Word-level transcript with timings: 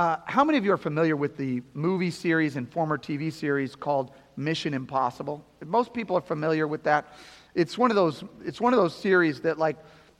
Uh, 0.00 0.16
how 0.24 0.42
many 0.42 0.56
of 0.56 0.64
you 0.64 0.72
are 0.72 0.78
familiar 0.78 1.14
with 1.14 1.36
the 1.36 1.60
movie 1.74 2.10
series 2.10 2.56
and 2.56 2.66
former 2.72 2.96
TV 2.96 3.30
series 3.30 3.76
called 3.76 4.12
Mission 4.34 4.72
Impossible? 4.72 5.44
Most 5.66 5.92
people 5.92 6.16
are 6.16 6.22
familiar 6.22 6.66
with 6.66 6.82
that. 6.84 7.12
It's 7.54 7.76
one 7.76 7.90
of 7.90 7.96
those, 7.96 8.24
it's 8.42 8.62
one 8.62 8.72
of 8.72 8.78
those 8.80 8.94
series 8.94 9.42
that, 9.42 9.58
like, 9.58 9.76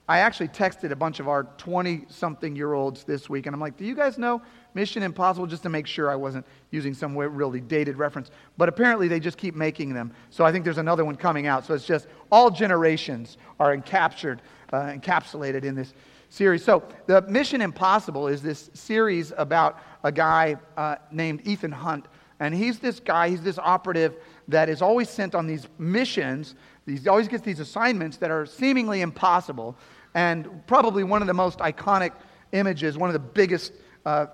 I 0.06 0.18
actually 0.18 0.48
texted 0.48 0.90
a 0.90 0.96
bunch 0.96 1.18
of 1.18 1.28
our 1.28 1.44
20 1.56 2.04
something 2.10 2.54
year 2.54 2.74
olds 2.74 3.04
this 3.04 3.30
week, 3.30 3.46
and 3.46 3.54
I'm 3.54 3.60
like, 3.60 3.78
do 3.78 3.86
you 3.86 3.94
guys 3.94 4.18
know 4.18 4.42
Mission 4.74 5.02
Impossible? 5.02 5.46
Just 5.46 5.62
to 5.62 5.70
make 5.70 5.86
sure 5.86 6.10
I 6.10 6.16
wasn't 6.16 6.44
using 6.70 6.92
some 6.92 7.16
really 7.16 7.62
dated 7.62 7.96
reference. 7.96 8.30
But 8.58 8.68
apparently 8.68 9.08
they 9.08 9.18
just 9.18 9.38
keep 9.38 9.54
making 9.54 9.94
them. 9.94 10.12
So 10.28 10.44
I 10.44 10.52
think 10.52 10.62
there's 10.64 10.76
another 10.76 11.06
one 11.06 11.16
coming 11.16 11.46
out. 11.46 11.64
So 11.64 11.72
it's 11.72 11.86
just 11.86 12.06
all 12.30 12.50
generations 12.50 13.38
are 13.58 13.74
encaptured, 13.74 14.40
uh, 14.74 14.88
encapsulated 14.88 15.64
in 15.64 15.74
this 15.74 15.94
series. 16.30 16.64
So 16.64 16.82
the 17.06 17.20
Mission 17.22 17.60
Impossible 17.60 18.28
is 18.28 18.40
this 18.40 18.70
series 18.72 19.32
about 19.36 19.78
a 20.02 20.10
guy 20.10 20.56
uh, 20.76 20.96
named 21.10 21.42
Ethan 21.44 21.72
Hunt. 21.72 22.06
And 22.38 22.54
he's 22.54 22.78
this 22.78 23.00
guy, 23.00 23.28
he's 23.28 23.42
this 23.42 23.58
operative 23.58 24.16
that 24.48 24.70
is 24.70 24.80
always 24.80 25.10
sent 25.10 25.34
on 25.34 25.46
these 25.46 25.66
missions. 25.78 26.54
He 26.86 27.06
always 27.06 27.28
gets 27.28 27.44
these 27.44 27.60
assignments 27.60 28.16
that 28.16 28.30
are 28.30 28.46
seemingly 28.46 29.02
impossible. 29.02 29.76
And 30.14 30.66
probably 30.66 31.04
one 31.04 31.20
of 31.20 31.28
the 31.28 31.34
most 31.34 31.58
iconic 31.58 32.12
images, 32.52 32.96
one 32.96 33.10
of 33.10 33.14
the 33.14 33.18
biggest 33.18 33.72
uh, 34.06 34.26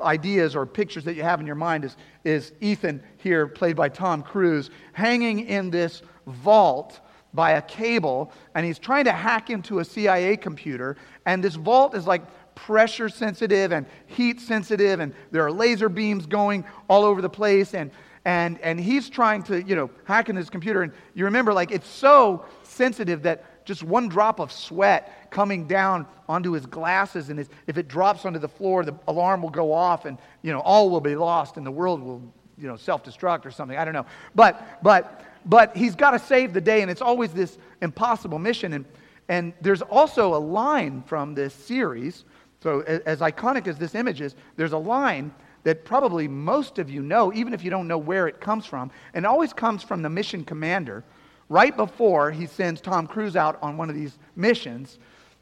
ideas 0.00 0.56
or 0.56 0.64
pictures 0.64 1.04
that 1.04 1.14
you 1.14 1.22
have 1.22 1.40
in 1.40 1.46
your 1.46 1.56
mind 1.56 1.84
is, 1.84 1.96
is 2.24 2.52
Ethan 2.60 3.02
here, 3.18 3.46
played 3.46 3.76
by 3.76 3.88
Tom 3.88 4.22
Cruise, 4.22 4.70
hanging 4.94 5.40
in 5.40 5.70
this 5.70 6.02
vault 6.26 7.00
by 7.34 7.52
a 7.52 7.62
cable, 7.62 8.32
and 8.54 8.66
he's 8.66 8.78
trying 8.78 9.04
to 9.04 9.12
hack 9.12 9.50
into 9.50 9.78
a 9.78 9.84
CIA 9.84 10.36
computer. 10.36 10.96
And 11.26 11.42
this 11.42 11.54
vault 11.54 11.94
is 11.94 12.06
like 12.06 12.22
pressure 12.54 13.08
sensitive 13.08 13.72
and 13.72 13.86
heat 14.06 14.40
sensitive, 14.40 15.00
and 15.00 15.14
there 15.30 15.44
are 15.44 15.52
laser 15.52 15.88
beams 15.88 16.26
going 16.26 16.64
all 16.88 17.04
over 17.04 17.22
the 17.22 17.30
place. 17.30 17.74
And, 17.74 17.90
and, 18.24 18.60
and 18.60 18.78
he's 18.78 19.08
trying 19.08 19.42
to, 19.44 19.62
you 19.62 19.74
know, 19.74 19.90
hack 20.04 20.28
into 20.28 20.40
this 20.40 20.50
computer. 20.50 20.82
And 20.82 20.92
you 21.14 21.24
remember, 21.24 21.52
like, 21.52 21.70
it's 21.70 21.88
so 21.88 22.44
sensitive 22.62 23.22
that 23.22 23.64
just 23.64 23.82
one 23.82 24.08
drop 24.08 24.40
of 24.40 24.52
sweat 24.52 25.30
coming 25.30 25.66
down 25.66 26.06
onto 26.28 26.52
his 26.52 26.66
glasses, 26.66 27.30
and 27.30 27.38
his, 27.38 27.48
if 27.66 27.78
it 27.78 27.88
drops 27.88 28.24
onto 28.24 28.38
the 28.38 28.48
floor, 28.48 28.84
the 28.84 28.94
alarm 29.08 29.42
will 29.42 29.50
go 29.50 29.72
off, 29.72 30.04
and 30.04 30.18
you 30.42 30.52
know 30.52 30.60
all 30.60 30.90
will 30.90 31.00
be 31.00 31.14
lost, 31.14 31.56
and 31.56 31.66
the 31.66 31.70
world 31.70 32.02
will 32.02 32.22
you 32.58 32.66
know 32.66 32.76
self-destruct 32.76 33.44
or 33.46 33.50
something. 33.50 33.76
I 33.76 33.84
don't 33.84 33.94
know, 33.94 34.06
but 34.34 34.82
but 34.82 35.22
but 35.44 35.76
he's 35.76 35.94
got 35.94 36.12
to 36.12 36.18
save 36.18 36.52
the 36.52 36.60
day, 36.60 36.82
and 36.82 36.90
it's 36.90 37.02
always 37.02 37.32
this 37.32 37.58
impossible 37.80 38.38
mission. 38.38 38.72
And 38.72 38.84
and 39.28 39.52
there's 39.60 39.82
also 39.82 40.34
a 40.34 40.38
line 40.38 41.02
from 41.06 41.34
this 41.34 41.54
series. 41.54 42.24
So 42.62 42.80
as, 42.80 43.00
as 43.00 43.20
iconic 43.20 43.66
as 43.66 43.78
this 43.78 43.94
image 43.94 44.20
is, 44.20 44.34
there's 44.56 44.72
a 44.72 44.78
line 44.78 45.32
that 45.64 45.84
probably 45.84 46.26
most 46.26 46.78
of 46.78 46.90
you 46.90 47.02
know, 47.02 47.32
even 47.32 47.54
if 47.54 47.62
you 47.64 47.70
don't 47.70 47.86
know 47.86 47.98
where 47.98 48.26
it 48.28 48.40
comes 48.40 48.66
from, 48.66 48.90
and 49.14 49.24
it 49.24 49.28
always 49.28 49.52
comes 49.52 49.82
from 49.82 50.02
the 50.02 50.10
mission 50.10 50.44
commander 50.44 51.04
right 51.48 51.76
before 51.76 52.30
he 52.30 52.46
sends 52.46 52.80
Tom 52.80 53.06
Cruise 53.06 53.36
out 53.36 53.58
on 53.62 53.76
one 53.76 53.88
of 53.88 53.94
these 53.94 54.18
missions. 54.36 54.98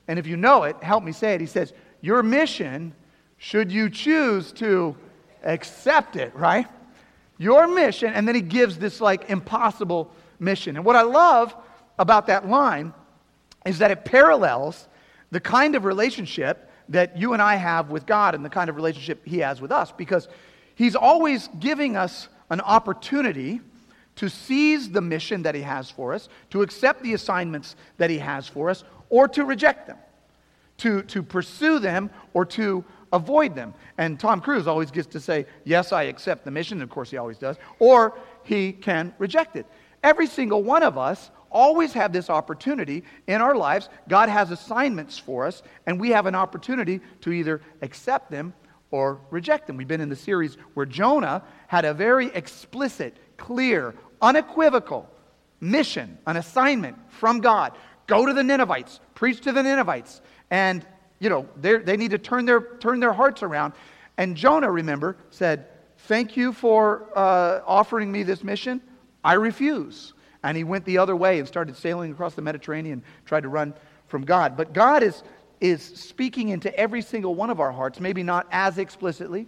And 0.09 0.19
if 0.19 0.27
you 0.27 0.37
know 0.37 0.65
it, 0.65 0.77
help 0.83 1.03
me 1.05 1.13
say 1.13 1.35
it. 1.35 1.41
He 1.41 1.47
says, 1.47 1.73
Your 2.01 2.23
mission, 2.23 2.95
should 3.39 3.73
you 3.73 3.89
choose 3.89 4.53
to 4.53 4.95
accept 5.43 6.17
it, 6.17 6.35
right? 6.35 6.67
Your 7.41 7.67
mission, 7.67 8.13
and 8.13 8.29
then 8.29 8.35
he 8.35 8.43
gives 8.43 8.77
this 8.77 9.01
like 9.01 9.31
impossible 9.31 10.13
mission. 10.39 10.77
And 10.77 10.85
what 10.85 10.95
I 10.95 11.01
love 11.01 11.57
about 11.99 12.27
that 12.27 12.47
line 12.47 12.93
is 13.65 13.79
that 13.79 13.91
it 13.91 14.05
parallels 14.05 14.89
the 15.31 15.41
kind 15.41 15.75
of 15.75 15.87
relationship 15.87 16.71
that 16.91 17.17
you 17.17 17.33
and 17.33 17.41
I 17.41 17.55
have 17.55 17.89
with 17.89 18.05
God 18.05 18.35
and 18.35 18.45
the 18.45 18.51
kind 18.51 18.69
of 18.69 18.77
relationship 18.77 19.23
he 19.25 19.39
has 19.39 19.59
with 19.59 19.73
us 19.73 19.91
because 19.91 20.29
he's 20.75 20.95
always 20.95 21.49
giving 21.59 21.97
us 21.97 22.29
an 22.51 22.61
opportunity 22.61 23.63
to 24.17 24.29
seize 24.29 24.91
the 24.91 25.01
mission 25.01 25.45
that 25.45 25.55
He 25.55 25.63
has 25.63 25.91
for 25.91 26.13
us, 26.13 26.29
to 26.51 26.61
accept 26.61 27.03
the 27.03 27.15
assignments 27.15 27.75
that 27.97 28.11
He 28.11 28.19
has 28.19 28.47
for 28.47 28.69
us, 28.69 28.85
or 29.09 29.27
to 29.29 29.47
reject 29.47 29.87
them, 29.87 29.97
to, 30.77 31.03
to 31.05 31.23
pursue 31.23 31.79
them, 31.79 32.11
or 32.35 32.45
to 32.45 32.85
avoid 33.13 33.55
them. 33.55 33.75
And 33.99 34.19
Tom 34.19 34.41
Cruise 34.41 34.67
always 34.67 34.91
gets 34.91 35.09
to 35.09 35.21
say, 35.21 35.47
Yes, 35.65 35.93
I 35.93 36.05
accept 36.05 36.45
the 36.45 36.51
mission. 36.51 36.83
Of 36.83 36.91
course, 36.91 37.11
he 37.11 37.17
always 37.17 37.39
does. 37.39 37.57
Or 37.79 38.19
he 38.43 38.73
can 38.73 39.15
reject 39.19 39.57
it. 39.57 39.67
Every 40.03 40.27
single 40.27 40.63
one 40.63 40.83
of 40.83 40.97
us 40.97 41.31
always 41.51 41.93
have 41.93 42.13
this 42.13 42.31
opportunity 42.31 43.05
in 43.27 43.41
our 43.41 43.55
lives. 43.55 43.89
God 44.09 44.29
has 44.29 44.51
assignments 44.51 45.19
for 45.19 45.47
us, 45.47 45.63
and 45.87 46.01
we 46.01 46.11
have 46.11 46.27
an 46.27 46.35
opportunity 46.35 47.01
to 47.23 47.33
either 47.33 47.61
accept 47.83 48.31
them 48.31 48.55
or 48.91 49.21
reject 49.31 49.67
them. 49.67 49.77
We've 49.77 49.89
been 49.89 50.01
in 50.01 50.09
the 50.09 50.17
series 50.17 50.57
where 50.75 50.87
Jonah 50.87 51.43
had 51.67 51.85
a 51.85 51.95
very 51.95 52.27
explicit, 52.29 53.17
clear, 53.37 53.95
unequivocal 54.23 55.09
mission, 55.61 56.19
an 56.27 56.37
assignment 56.37 56.97
from 57.11 57.41
God. 57.41 57.77
Go 58.07 58.27
to 58.27 58.33
the 58.33 58.43
Ninevites, 58.43 59.01
preach 59.15 59.41
to 59.43 59.53
the 59.53 59.63
Ninevites. 59.63 60.21
And, 60.51 60.85
you 61.21 61.29
know, 61.29 61.47
they 61.57 61.97
need 61.97 62.11
to 62.11 62.19
turn 62.19 62.47
their, 62.47 62.61
turn 62.81 62.99
their 62.99 63.13
hearts 63.13 63.43
around. 63.43 63.75
And 64.17 64.37
Jonah, 64.37 64.71
remember, 64.71 65.17
said, 65.31 65.67
Thank 66.05 66.37
you 66.37 66.53
for 66.53 67.07
uh, 67.15 67.61
offering 67.67 68.11
me 68.11 68.23
this 68.23 68.43
mission. 68.43 68.81
I 69.23 69.35
refuse. 69.35 70.15
And 70.43 70.57
he 70.57 70.65
went 70.65 70.87
the 70.87 70.97
other 70.97 71.15
way 71.15 71.39
and 71.39 71.47
started 71.47 71.77
sailing 71.77 72.11
across 72.11 72.35
the 72.35 72.43
Mediterranean, 72.43 73.03
tried 73.27 73.43
to 73.43 73.51
run 73.51 73.75
from 74.09 74.23
God. 74.23 74.57
But 74.57 74.73
God 74.73 75.03
is, 75.03 75.23
is 75.61 75.83
speaking 75.83 76.49
into 76.49 76.75
every 76.75 77.03
single 77.03 77.35
one 77.35 77.51
of 77.51 77.61
our 77.61 77.71
hearts, 77.71 78.01
maybe 78.01 78.23
not 78.23 78.49
as 78.51 78.79
explicitly, 78.79 79.47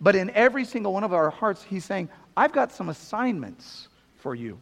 but 0.00 0.16
in 0.16 0.30
every 0.30 0.64
single 0.64 0.94
one 0.94 1.04
of 1.04 1.12
our 1.12 1.28
hearts, 1.28 1.62
He's 1.62 1.84
saying, 1.84 2.08
I've 2.36 2.52
got 2.52 2.72
some 2.72 2.88
assignments 2.88 3.88
for 4.16 4.34
you 4.34 4.58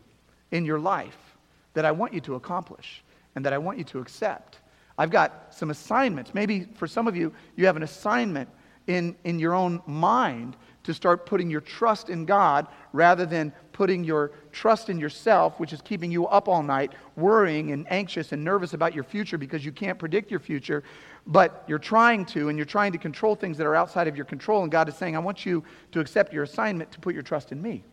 in 0.51 0.65
your 0.65 0.81
life 0.81 1.37
that 1.75 1.85
I 1.85 1.93
want 1.93 2.13
you 2.13 2.21
to 2.23 2.35
accomplish 2.35 3.05
and 3.37 3.45
that 3.45 3.53
I 3.53 3.59
want 3.59 3.79
you 3.79 3.85
to 3.85 4.01
accept. 4.01 4.59
I've 4.99 5.11
got 5.11 5.55
some 5.55 5.71
assignments. 5.71 6.35
Maybe 6.35 6.67
for 6.75 6.87
some 6.87 7.07
of 7.07 7.17
you, 7.17 7.33
you 7.57 7.67
have 7.67 7.77
an 7.77 7.85
assignment 7.85 8.49
in, 8.89 9.17
in 9.25 9.39
your 9.39 9.55
own 9.55 9.81
mind 9.87 10.57
to 10.83 10.95
start 10.95 11.27
putting 11.27 11.51
your 11.51 11.61
trust 11.61 12.09
in 12.09 12.25
God 12.25 12.67
rather 12.93 13.27
than 13.27 13.53
putting 13.73 14.03
your 14.03 14.33
trust 14.51 14.89
in 14.89 14.99
yourself, 14.99 15.61
which 15.61 15.73
is 15.73 15.83
keeping 15.83 16.11
you 16.11 16.27
up 16.27 16.49
all 16.49 16.63
night, 16.63 16.95
worrying 17.15 17.73
and 17.73 17.87
anxious 17.93 18.33
and 18.33 18.43
nervous 18.43 18.73
about 18.73 18.95
your 18.95 19.05
future 19.05 19.39
because 19.39 19.65
you 19.65 19.71
can't 19.71 19.99
predict 19.99 20.31
your 20.31 20.41
future, 20.41 20.83
but 21.27 21.63
you're 21.69 21.79
trying 21.79 22.25
to, 22.25 22.49
and 22.49 22.59
you're 22.59 22.65
trying 22.65 22.91
to 22.93 22.99
control 22.99 23.35
things 23.35 23.59
that 23.59 23.67
are 23.67 23.75
outside 23.75 24.09
of 24.09 24.17
your 24.17 24.25
control. 24.25 24.63
And 24.63 24.73
God 24.73 24.89
is 24.89 24.97
saying, 24.97 25.15
I 25.15 25.21
want 25.21 25.45
you 25.45 25.63
to 25.93 26.01
accept 26.01 26.33
your 26.33 26.43
assignment 26.43 26.91
to 26.93 26.99
put 26.99 27.13
your 27.13 27.23
trust 27.23 27.53
in 27.53 27.61
me 27.61 27.85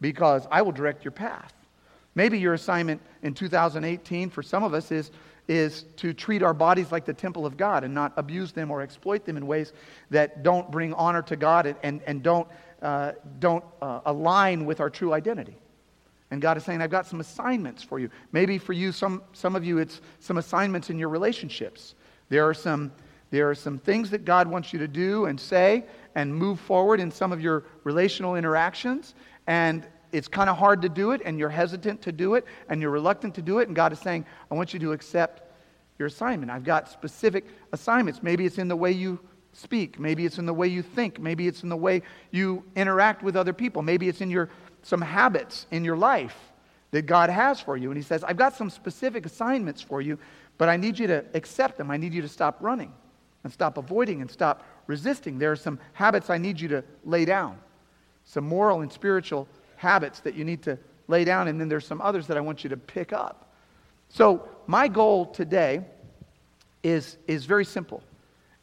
because 0.00 0.46
I 0.50 0.62
will 0.62 0.72
direct 0.72 1.04
your 1.04 1.12
path. 1.12 1.52
Maybe 2.14 2.38
your 2.38 2.54
assignment 2.54 3.00
in 3.22 3.34
2018 3.34 4.30
for 4.30 4.42
some 4.42 4.62
of 4.62 4.72
us 4.72 4.90
is, 4.90 5.10
is 5.50 5.84
to 5.96 6.14
treat 6.14 6.44
our 6.44 6.54
bodies 6.54 6.92
like 6.92 7.04
the 7.04 7.12
temple 7.12 7.44
of 7.44 7.56
God 7.56 7.82
and 7.82 7.92
not 7.92 8.12
abuse 8.16 8.52
them 8.52 8.70
or 8.70 8.82
exploit 8.82 9.24
them 9.24 9.36
in 9.36 9.48
ways 9.48 9.72
that 10.10 10.44
don't 10.44 10.70
bring 10.70 10.94
honor 10.94 11.22
to 11.22 11.34
God 11.34 11.66
and, 11.66 11.76
and, 11.82 12.00
and 12.06 12.22
don't, 12.22 12.46
uh, 12.82 13.12
don't 13.40 13.64
uh, 13.82 14.00
align 14.06 14.64
with 14.64 14.80
our 14.80 14.88
true 14.88 15.12
identity. 15.12 15.56
And 16.30 16.40
God 16.40 16.56
is 16.56 16.62
saying, 16.62 16.80
I've 16.80 16.90
got 16.92 17.04
some 17.04 17.18
assignments 17.18 17.82
for 17.82 17.98
you. 17.98 18.10
Maybe 18.30 18.58
for 18.58 18.72
you, 18.72 18.92
some, 18.92 19.24
some 19.32 19.56
of 19.56 19.64
you, 19.64 19.78
it's 19.78 20.00
some 20.20 20.38
assignments 20.38 20.88
in 20.88 21.00
your 21.00 21.08
relationships. 21.08 21.96
There 22.28 22.48
are, 22.48 22.54
some, 22.54 22.92
there 23.30 23.50
are 23.50 23.56
some 23.56 23.76
things 23.76 24.08
that 24.10 24.24
God 24.24 24.46
wants 24.46 24.72
you 24.72 24.78
to 24.78 24.86
do 24.86 25.24
and 25.24 25.40
say 25.40 25.84
and 26.14 26.32
move 26.32 26.60
forward 26.60 27.00
in 27.00 27.10
some 27.10 27.32
of 27.32 27.40
your 27.40 27.64
relational 27.82 28.36
interactions 28.36 29.16
and 29.48 29.84
it's 30.12 30.28
kind 30.28 30.50
of 30.50 30.56
hard 30.56 30.82
to 30.82 30.88
do 30.88 31.12
it, 31.12 31.22
and 31.24 31.38
you're 31.38 31.48
hesitant 31.48 32.02
to 32.02 32.12
do 32.12 32.34
it, 32.34 32.44
and 32.68 32.80
you're 32.80 32.90
reluctant 32.90 33.34
to 33.36 33.42
do 33.42 33.58
it, 33.58 33.68
and 33.68 33.76
God 33.76 33.92
is 33.92 33.98
saying, 33.98 34.24
I 34.50 34.54
want 34.54 34.72
you 34.72 34.80
to 34.80 34.92
accept 34.92 35.42
your 35.98 36.08
assignment. 36.08 36.50
I've 36.50 36.64
got 36.64 36.88
specific 36.88 37.46
assignments. 37.72 38.22
Maybe 38.22 38.46
it's 38.46 38.58
in 38.58 38.68
the 38.68 38.76
way 38.76 38.92
you 38.92 39.20
speak, 39.52 39.98
maybe 39.98 40.24
it's 40.24 40.38
in 40.38 40.46
the 40.46 40.54
way 40.54 40.68
you 40.68 40.82
think, 40.82 41.18
maybe 41.18 41.48
it's 41.48 41.62
in 41.62 41.68
the 41.68 41.76
way 41.76 42.02
you 42.30 42.64
interact 42.76 43.22
with 43.22 43.36
other 43.36 43.52
people, 43.52 43.82
maybe 43.82 44.08
it's 44.08 44.20
in 44.20 44.30
your 44.30 44.48
some 44.82 45.02
habits 45.02 45.66
in 45.70 45.84
your 45.84 45.96
life 45.96 46.36
that 46.90 47.02
God 47.02 47.28
has 47.28 47.60
for 47.60 47.76
you. 47.76 47.90
And 47.90 47.96
He 47.96 48.02
says, 48.02 48.24
I've 48.24 48.36
got 48.36 48.56
some 48.56 48.70
specific 48.70 49.26
assignments 49.26 49.82
for 49.82 50.00
you, 50.00 50.18
but 50.56 50.68
I 50.68 50.76
need 50.76 50.98
you 50.98 51.06
to 51.08 51.24
accept 51.34 51.76
them. 51.76 51.90
I 51.90 51.96
need 51.96 52.14
you 52.14 52.22
to 52.22 52.28
stop 52.28 52.56
running 52.60 52.92
and 53.44 53.52
stop 53.52 53.76
avoiding 53.76 54.20
and 54.20 54.30
stop 54.30 54.64
resisting. 54.86 55.38
There 55.38 55.52
are 55.52 55.56
some 55.56 55.78
habits 55.92 56.30
I 56.30 56.38
need 56.38 56.60
you 56.60 56.68
to 56.68 56.84
lay 57.04 57.24
down 57.24 57.58
some 58.24 58.44
moral 58.44 58.82
and 58.82 58.92
spiritual 58.92 59.48
habits 59.80 60.20
that 60.20 60.34
you 60.34 60.44
need 60.44 60.62
to 60.62 60.78
lay 61.08 61.24
down, 61.24 61.48
and 61.48 61.58
then 61.58 61.70
there's 61.70 61.86
some 61.86 62.02
others 62.02 62.26
that 62.26 62.36
I 62.36 62.40
want 62.40 62.62
you 62.62 62.68
to 62.68 62.76
pick 62.76 63.14
up. 63.14 63.50
So, 64.10 64.46
my 64.66 64.88
goal 64.88 65.24
today 65.24 65.80
is, 66.82 67.16
is 67.26 67.46
very 67.46 67.64
simple, 67.64 68.02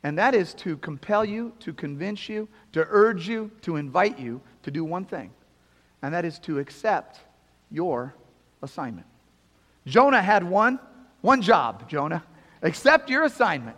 and 0.04 0.16
that 0.20 0.36
is 0.36 0.54
to 0.56 0.78
compel 0.78 1.26
you, 1.26 1.54
to 1.62 1.74
convince 1.74 2.30
you, 2.30 2.48
to 2.74 2.86
urge 2.88 3.28
you, 3.28 3.50
to 3.64 3.78
invite 3.78 4.20
you 4.20 4.40
to 4.62 4.70
do 4.70 4.86
one 4.86 5.06
thing, 5.06 5.32
and 6.04 6.14
that 6.14 6.24
is 6.24 6.38
to 6.40 6.60
accept 6.60 7.20
your 7.72 8.14
assignment. 8.62 9.08
Jonah 9.88 10.22
had 10.22 10.44
one, 10.44 10.80
one 11.22 11.42
job, 11.42 11.90
Jonah. 11.90 12.24
Accept 12.62 13.10
your 13.10 13.24
assignment. 13.24 13.78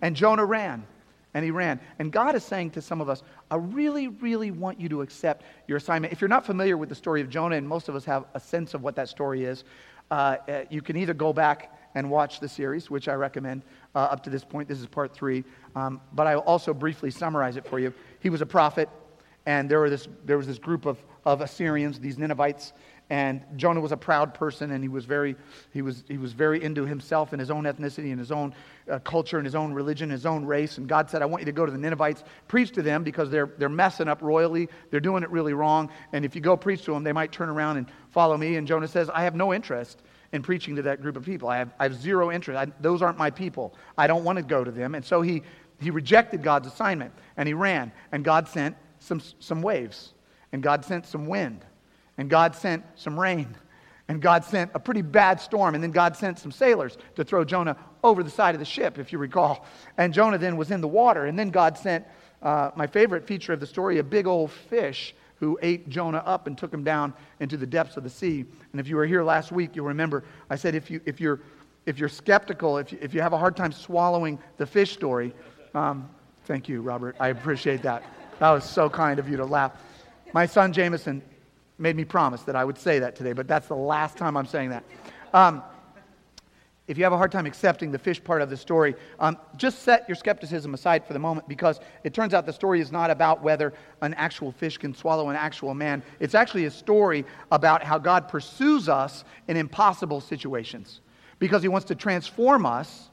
And 0.00 0.14
Jonah 0.14 0.44
ran. 0.44 0.84
And 1.34 1.44
he 1.44 1.50
ran. 1.50 1.80
And 1.98 2.12
God 2.12 2.34
is 2.34 2.44
saying 2.44 2.70
to 2.72 2.82
some 2.82 3.00
of 3.00 3.08
us, 3.08 3.22
I 3.50 3.56
really, 3.56 4.08
really 4.08 4.50
want 4.50 4.80
you 4.80 4.88
to 4.90 5.02
accept 5.02 5.44
your 5.66 5.78
assignment. 5.78 6.12
If 6.12 6.20
you're 6.20 6.28
not 6.28 6.44
familiar 6.44 6.76
with 6.76 6.88
the 6.88 6.94
story 6.94 7.20
of 7.20 7.30
Jonah, 7.30 7.56
and 7.56 7.66
most 7.66 7.88
of 7.88 7.94
us 7.94 8.04
have 8.04 8.26
a 8.34 8.40
sense 8.40 8.74
of 8.74 8.82
what 8.82 8.96
that 8.96 9.08
story 9.08 9.44
is, 9.44 9.64
uh, 10.10 10.36
uh 10.48 10.64
you 10.70 10.82
can 10.82 10.96
either 10.96 11.14
go 11.14 11.32
back 11.32 11.78
and 11.94 12.10
watch 12.10 12.40
the 12.40 12.48
series, 12.48 12.90
which 12.90 13.08
I 13.08 13.14
recommend 13.14 13.62
uh, 13.94 13.98
up 13.98 14.22
to 14.24 14.30
this 14.30 14.44
point. 14.44 14.68
This 14.68 14.80
is 14.80 14.86
part 14.86 15.12
three. 15.12 15.44
Um, 15.76 16.00
but 16.12 16.26
I'll 16.26 16.40
also 16.40 16.72
briefly 16.72 17.10
summarize 17.10 17.56
it 17.56 17.66
for 17.66 17.78
you. 17.78 17.92
He 18.20 18.30
was 18.30 18.40
a 18.40 18.46
prophet, 18.46 18.88
and 19.46 19.68
there, 19.68 19.80
were 19.80 19.90
this, 19.90 20.08
there 20.24 20.36
was 20.36 20.46
this 20.46 20.58
group 20.58 20.86
of, 20.86 21.02
of 21.24 21.40
Assyrians, 21.40 21.98
these 21.98 22.18
Ninevites, 22.18 22.72
and 23.12 23.44
Jonah 23.56 23.82
was 23.82 23.92
a 23.92 23.96
proud 23.98 24.32
person, 24.32 24.70
and 24.70 24.82
he 24.82 24.88
was 24.88 25.04
very, 25.04 25.36
he 25.70 25.82
was, 25.82 26.02
he 26.08 26.16
was 26.16 26.32
very 26.32 26.64
into 26.64 26.86
himself 26.86 27.34
and 27.34 27.40
his 27.40 27.50
own 27.50 27.64
ethnicity 27.64 28.10
and 28.10 28.18
his 28.18 28.32
own 28.32 28.54
uh, 28.90 29.00
culture 29.00 29.36
and 29.36 29.44
his 29.44 29.54
own 29.54 29.74
religion, 29.74 30.08
his 30.08 30.24
own 30.24 30.46
race. 30.46 30.78
And 30.78 30.88
God 30.88 31.10
said, 31.10 31.20
I 31.20 31.26
want 31.26 31.42
you 31.42 31.44
to 31.44 31.52
go 31.52 31.66
to 31.66 31.70
the 31.70 31.76
Ninevites, 31.76 32.24
preach 32.48 32.72
to 32.72 32.80
them 32.80 33.04
because 33.04 33.28
they're, 33.28 33.52
they're 33.58 33.68
messing 33.68 34.08
up 34.08 34.22
royally. 34.22 34.66
They're 34.90 34.98
doing 34.98 35.22
it 35.22 35.28
really 35.28 35.52
wrong. 35.52 35.90
And 36.14 36.24
if 36.24 36.34
you 36.34 36.40
go 36.40 36.56
preach 36.56 36.86
to 36.86 36.92
them, 36.92 37.04
they 37.04 37.12
might 37.12 37.32
turn 37.32 37.50
around 37.50 37.76
and 37.76 37.86
follow 38.12 38.34
me. 38.38 38.56
And 38.56 38.66
Jonah 38.66 38.88
says, 38.88 39.10
I 39.10 39.24
have 39.24 39.34
no 39.34 39.52
interest 39.52 40.00
in 40.32 40.40
preaching 40.40 40.74
to 40.76 40.82
that 40.82 41.02
group 41.02 41.18
of 41.18 41.26
people. 41.26 41.50
I 41.50 41.58
have, 41.58 41.74
I 41.78 41.82
have 41.82 41.94
zero 41.94 42.32
interest. 42.32 42.58
I, 42.58 42.72
those 42.80 43.02
aren't 43.02 43.18
my 43.18 43.28
people. 43.28 43.74
I 43.98 44.06
don't 44.06 44.24
want 44.24 44.38
to 44.38 44.42
go 44.42 44.64
to 44.64 44.70
them. 44.70 44.94
And 44.94 45.04
so 45.04 45.20
he, 45.20 45.42
he 45.82 45.90
rejected 45.90 46.42
God's 46.42 46.66
assignment 46.66 47.12
and 47.36 47.46
he 47.46 47.52
ran. 47.52 47.92
And 48.10 48.24
God 48.24 48.48
sent 48.48 48.74
some, 49.00 49.20
some 49.38 49.60
waves, 49.60 50.14
and 50.52 50.62
God 50.62 50.82
sent 50.82 51.04
some 51.04 51.26
wind 51.26 51.66
and 52.18 52.28
God 52.28 52.54
sent 52.54 52.84
some 52.96 53.18
rain. 53.18 53.54
And 54.08 54.20
God 54.20 54.44
sent 54.44 54.70
a 54.74 54.80
pretty 54.80 55.02
bad 55.02 55.40
storm. 55.40 55.74
And 55.74 55.82
then 55.82 55.90
God 55.90 56.16
sent 56.16 56.38
some 56.38 56.52
sailors 56.52 56.98
to 57.14 57.24
throw 57.24 57.44
Jonah 57.44 57.76
over 58.04 58.22
the 58.22 58.30
side 58.30 58.54
of 58.54 58.58
the 58.58 58.64
ship, 58.64 58.98
if 58.98 59.12
you 59.12 59.18
recall. 59.18 59.64
And 59.96 60.12
Jonah 60.12 60.38
then 60.38 60.56
was 60.56 60.70
in 60.70 60.80
the 60.80 60.88
water. 60.88 61.26
And 61.26 61.38
then 61.38 61.50
God 61.50 61.78
sent 61.78 62.04
uh, 62.42 62.72
my 62.74 62.86
favorite 62.86 63.26
feature 63.26 63.52
of 63.52 63.60
the 63.60 63.66
story 63.66 63.98
a 63.98 64.02
big 64.02 64.26
old 64.26 64.50
fish 64.50 65.14
who 65.36 65.58
ate 65.62 65.88
Jonah 65.88 66.22
up 66.26 66.46
and 66.46 66.56
took 66.56 66.72
him 66.72 66.84
down 66.84 67.14
into 67.40 67.56
the 67.56 67.66
depths 67.66 67.96
of 67.96 68.04
the 68.04 68.10
sea. 68.10 68.44
And 68.72 68.80
if 68.80 68.86
you 68.86 68.96
were 68.96 69.06
here 69.06 69.22
last 69.22 69.50
week, 69.50 69.74
you'll 69.74 69.86
remember 69.86 70.24
I 70.50 70.56
said 70.56 70.74
if, 70.74 70.90
you, 70.90 71.00
if, 71.04 71.20
you're, 71.20 71.40
if 71.86 71.98
you're 71.98 72.08
skeptical, 72.08 72.78
if 72.78 72.92
you, 72.92 72.98
if 73.00 73.14
you 73.14 73.22
have 73.22 73.32
a 73.32 73.38
hard 73.38 73.56
time 73.56 73.72
swallowing 73.72 74.38
the 74.56 74.66
fish 74.66 74.92
story, 74.92 75.32
um, 75.74 76.08
thank 76.44 76.68
you, 76.68 76.80
Robert. 76.80 77.16
I 77.18 77.28
appreciate 77.28 77.82
that. 77.82 78.04
That 78.38 78.50
was 78.50 78.64
so 78.64 78.90
kind 78.90 79.18
of 79.18 79.28
you 79.28 79.36
to 79.36 79.44
laugh. 79.44 79.72
My 80.32 80.46
son 80.46 80.72
Jameson 80.72 81.22
made 81.82 81.96
me 81.96 82.04
promise 82.04 82.42
that 82.42 82.56
I 82.56 82.64
would 82.64 82.78
say 82.78 83.00
that 83.00 83.16
today, 83.16 83.32
but 83.32 83.48
that's 83.48 83.66
the 83.66 83.76
last 83.76 84.16
time 84.16 84.36
I'm 84.36 84.46
saying 84.46 84.70
that. 84.70 84.84
Um, 85.34 85.62
if 86.88 86.98
you 86.98 87.04
have 87.04 87.12
a 87.12 87.16
hard 87.16 87.32
time 87.32 87.46
accepting 87.46 87.90
the 87.90 87.98
fish 87.98 88.22
part 88.22 88.42
of 88.42 88.50
the 88.50 88.56
story, 88.56 88.94
um, 89.18 89.38
just 89.56 89.80
set 89.80 90.08
your 90.08 90.14
skepticism 90.14 90.74
aside 90.74 91.06
for 91.06 91.12
the 91.12 91.18
moment 91.18 91.48
because 91.48 91.80
it 92.04 92.12
turns 92.12 92.34
out 92.34 92.44
the 92.46 92.52
story 92.52 92.80
is 92.80 92.92
not 92.92 93.10
about 93.10 93.42
whether 93.42 93.72
an 94.00 94.14
actual 94.14 94.52
fish 94.52 94.78
can 94.78 94.94
swallow 94.94 95.28
an 95.28 95.36
actual 95.36 95.74
man. 95.74 96.02
It's 96.20 96.34
actually 96.34 96.66
a 96.66 96.70
story 96.70 97.24
about 97.50 97.82
how 97.82 97.98
God 97.98 98.28
pursues 98.28 98.88
us 98.88 99.24
in 99.48 99.56
impossible 99.56 100.20
situations 100.20 101.00
because 101.38 101.62
he 101.62 101.68
wants 101.68 101.86
to 101.86 101.94
transform 101.94 102.66
us 102.66 103.10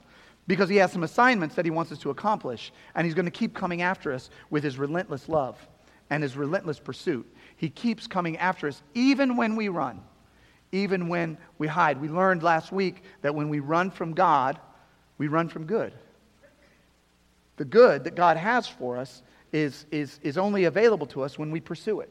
because 0.47 0.67
he 0.67 0.77
has 0.77 0.91
some 0.91 1.03
assignments 1.03 1.55
that 1.55 1.63
he 1.63 1.71
wants 1.71 1.91
us 1.91 1.99
to 1.99 2.09
accomplish. 2.09 2.73
And 2.95 3.05
he's 3.05 3.13
going 3.13 3.25
to 3.25 3.31
keep 3.31 3.53
coming 3.53 3.83
after 3.83 4.11
us 4.11 4.31
with 4.49 4.63
his 4.63 4.79
relentless 4.79 5.29
love 5.29 5.57
and 6.09 6.23
his 6.23 6.35
relentless 6.35 6.79
pursuit. 6.79 7.31
He 7.59 7.69
keeps 7.69 8.07
coming 8.07 8.37
after 8.37 8.69
us, 8.69 8.81
even 8.93 9.35
when 9.35 9.57
we 9.57 9.67
run, 9.67 9.99
even 10.71 11.09
when 11.09 11.37
we 11.57 11.67
hide. 11.67 11.99
We 11.99 12.07
learned 12.07 12.41
last 12.41 12.71
week 12.71 13.03
that 13.21 13.35
when 13.35 13.49
we 13.49 13.59
run 13.59 13.91
from 13.91 14.13
God, 14.13 14.57
we 15.17 15.27
run 15.27 15.49
from 15.49 15.65
good. 15.65 15.91
The 17.57 17.65
good 17.65 18.05
that 18.05 18.15
God 18.15 18.37
has 18.37 18.65
for 18.65 18.95
us 18.95 19.21
is, 19.51 19.85
is, 19.91 20.21
is 20.23 20.37
only 20.37 20.63
available 20.63 21.05
to 21.07 21.21
us 21.21 21.37
when 21.37 21.51
we 21.51 21.59
pursue 21.59 21.99
it. 21.99 22.09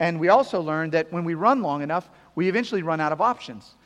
And 0.00 0.18
we 0.18 0.30
also 0.30 0.60
learned 0.60 0.90
that 0.94 1.12
when 1.12 1.24
we 1.24 1.34
run 1.34 1.62
long 1.62 1.82
enough, 1.82 2.10
we 2.34 2.48
eventually 2.48 2.82
run 2.82 3.00
out 3.00 3.12
of 3.12 3.20
options. 3.20 3.76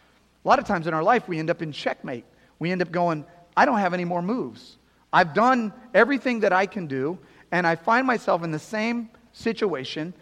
A 0.46 0.48
lot 0.48 0.58
of 0.58 0.64
times 0.64 0.86
in 0.86 0.94
our 0.94 1.02
life, 1.02 1.28
we 1.28 1.38
end 1.38 1.50
up 1.50 1.60
in 1.60 1.72
checkmate. 1.72 2.24
We 2.58 2.70
end 2.70 2.80
up 2.80 2.90
going, 2.90 3.26
I 3.54 3.66
don't 3.66 3.80
have 3.80 3.92
any 3.92 4.06
more 4.06 4.22
moves. 4.22 4.78
I've 5.12 5.34
done 5.34 5.74
everything 5.92 6.40
that 6.40 6.54
I 6.54 6.64
can 6.64 6.86
do, 6.86 7.18
and 7.52 7.66
I 7.66 7.76
find 7.76 8.06
myself 8.06 8.42
in 8.42 8.50
the 8.50 8.58
same 8.58 9.10
situation 9.34 10.14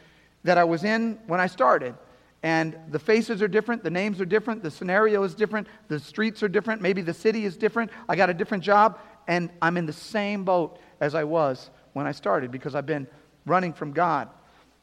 that 0.44 0.58
I 0.58 0.64
was 0.64 0.84
in 0.84 1.18
when 1.26 1.40
I 1.40 1.46
started. 1.46 1.94
And 2.42 2.76
the 2.90 2.98
faces 2.98 3.40
are 3.40 3.48
different, 3.48 3.84
the 3.84 3.90
names 3.90 4.20
are 4.20 4.24
different, 4.24 4.62
the 4.62 4.70
scenario 4.70 5.22
is 5.22 5.34
different, 5.34 5.68
the 5.88 6.00
streets 6.00 6.42
are 6.42 6.48
different, 6.48 6.82
maybe 6.82 7.00
the 7.00 7.14
city 7.14 7.44
is 7.44 7.56
different. 7.56 7.90
I 8.08 8.16
got 8.16 8.30
a 8.30 8.34
different 8.34 8.64
job, 8.64 8.98
and 9.28 9.50
I'm 9.62 9.76
in 9.76 9.86
the 9.86 9.92
same 9.92 10.44
boat 10.44 10.80
as 11.00 11.14
I 11.14 11.22
was 11.22 11.70
when 11.92 12.06
I 12.06 12.12
started 12.12 12.50
because 12.50 12.74
I've 12.74 12.86
been 12.86 13.06
running 13.46 13.72
from 13.72 13.92
God. 13.92 14.28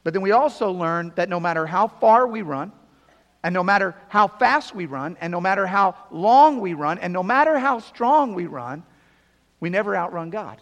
But 0.04 0.14
then 0.14 0.22
we 0.22 0.30
also 0.30 0.70
learn 0.70 1.12
that 1.16 1.28
no 1.28 1.38
matter 1.38 1.66
how 1.66 1.88
far 1.88 2.26
we 2.26 2.40
run, 2.40 2.72
and 3.42 3.52
no 3.54 3.62
matter 3.62 3.94
how 4.08 4.26
fast 4.26 4.74
we 4.74 4.86
run, 4.86 5.18
and 5.20 5.30
no 5.30 5.40
matter 5.40 5.66
how 5.66 5.94
long 6.10 6.60
we 6.60 6.72
run, 6.72 6.98
and 6.98 7.12
no 7.12 7.22
matter 7.22 7.58
how 7.58 7.78
strong 7.78 8.34
we 8.34 8.46
run, 8.46 8.82
we 9.60 9.68
never 9.68 9.94
outrun 9.94 10.30
God. 10.30 10.60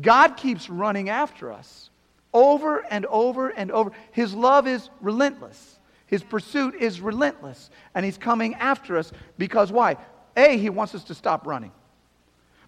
God 0.00 0.36
keeps 0.36 0.68
running 0.68 1.08
after 1.08 1.52
us 1.52 1.87
over 2.32 2.84
and 2.90 3.06
over 3.06 3.48
and 3.48 3.70
over. 3.70 3.92
His 4.12 4.34
love 4.34 4.66
is 4.66 4.90
relentless. 5.00 5.78
His 6.06 6.22
pursuit 6.22 6.74
is 6.74 7.00
relentless. 7.00 7.70
And 7.94 8.04
He's 8.04 8.18
coming 8.18 8.54
after 8.54 8.96
us 8.96 9.12
because 9.36 9.72
why? 9.72 9.96
A, 10.36 10.56
He 10.56 10.70
wants 10.70 10.94
us 10.94 11.04
to 11.04 11.14
stop 11.14 11.46
running. 11.46 11.72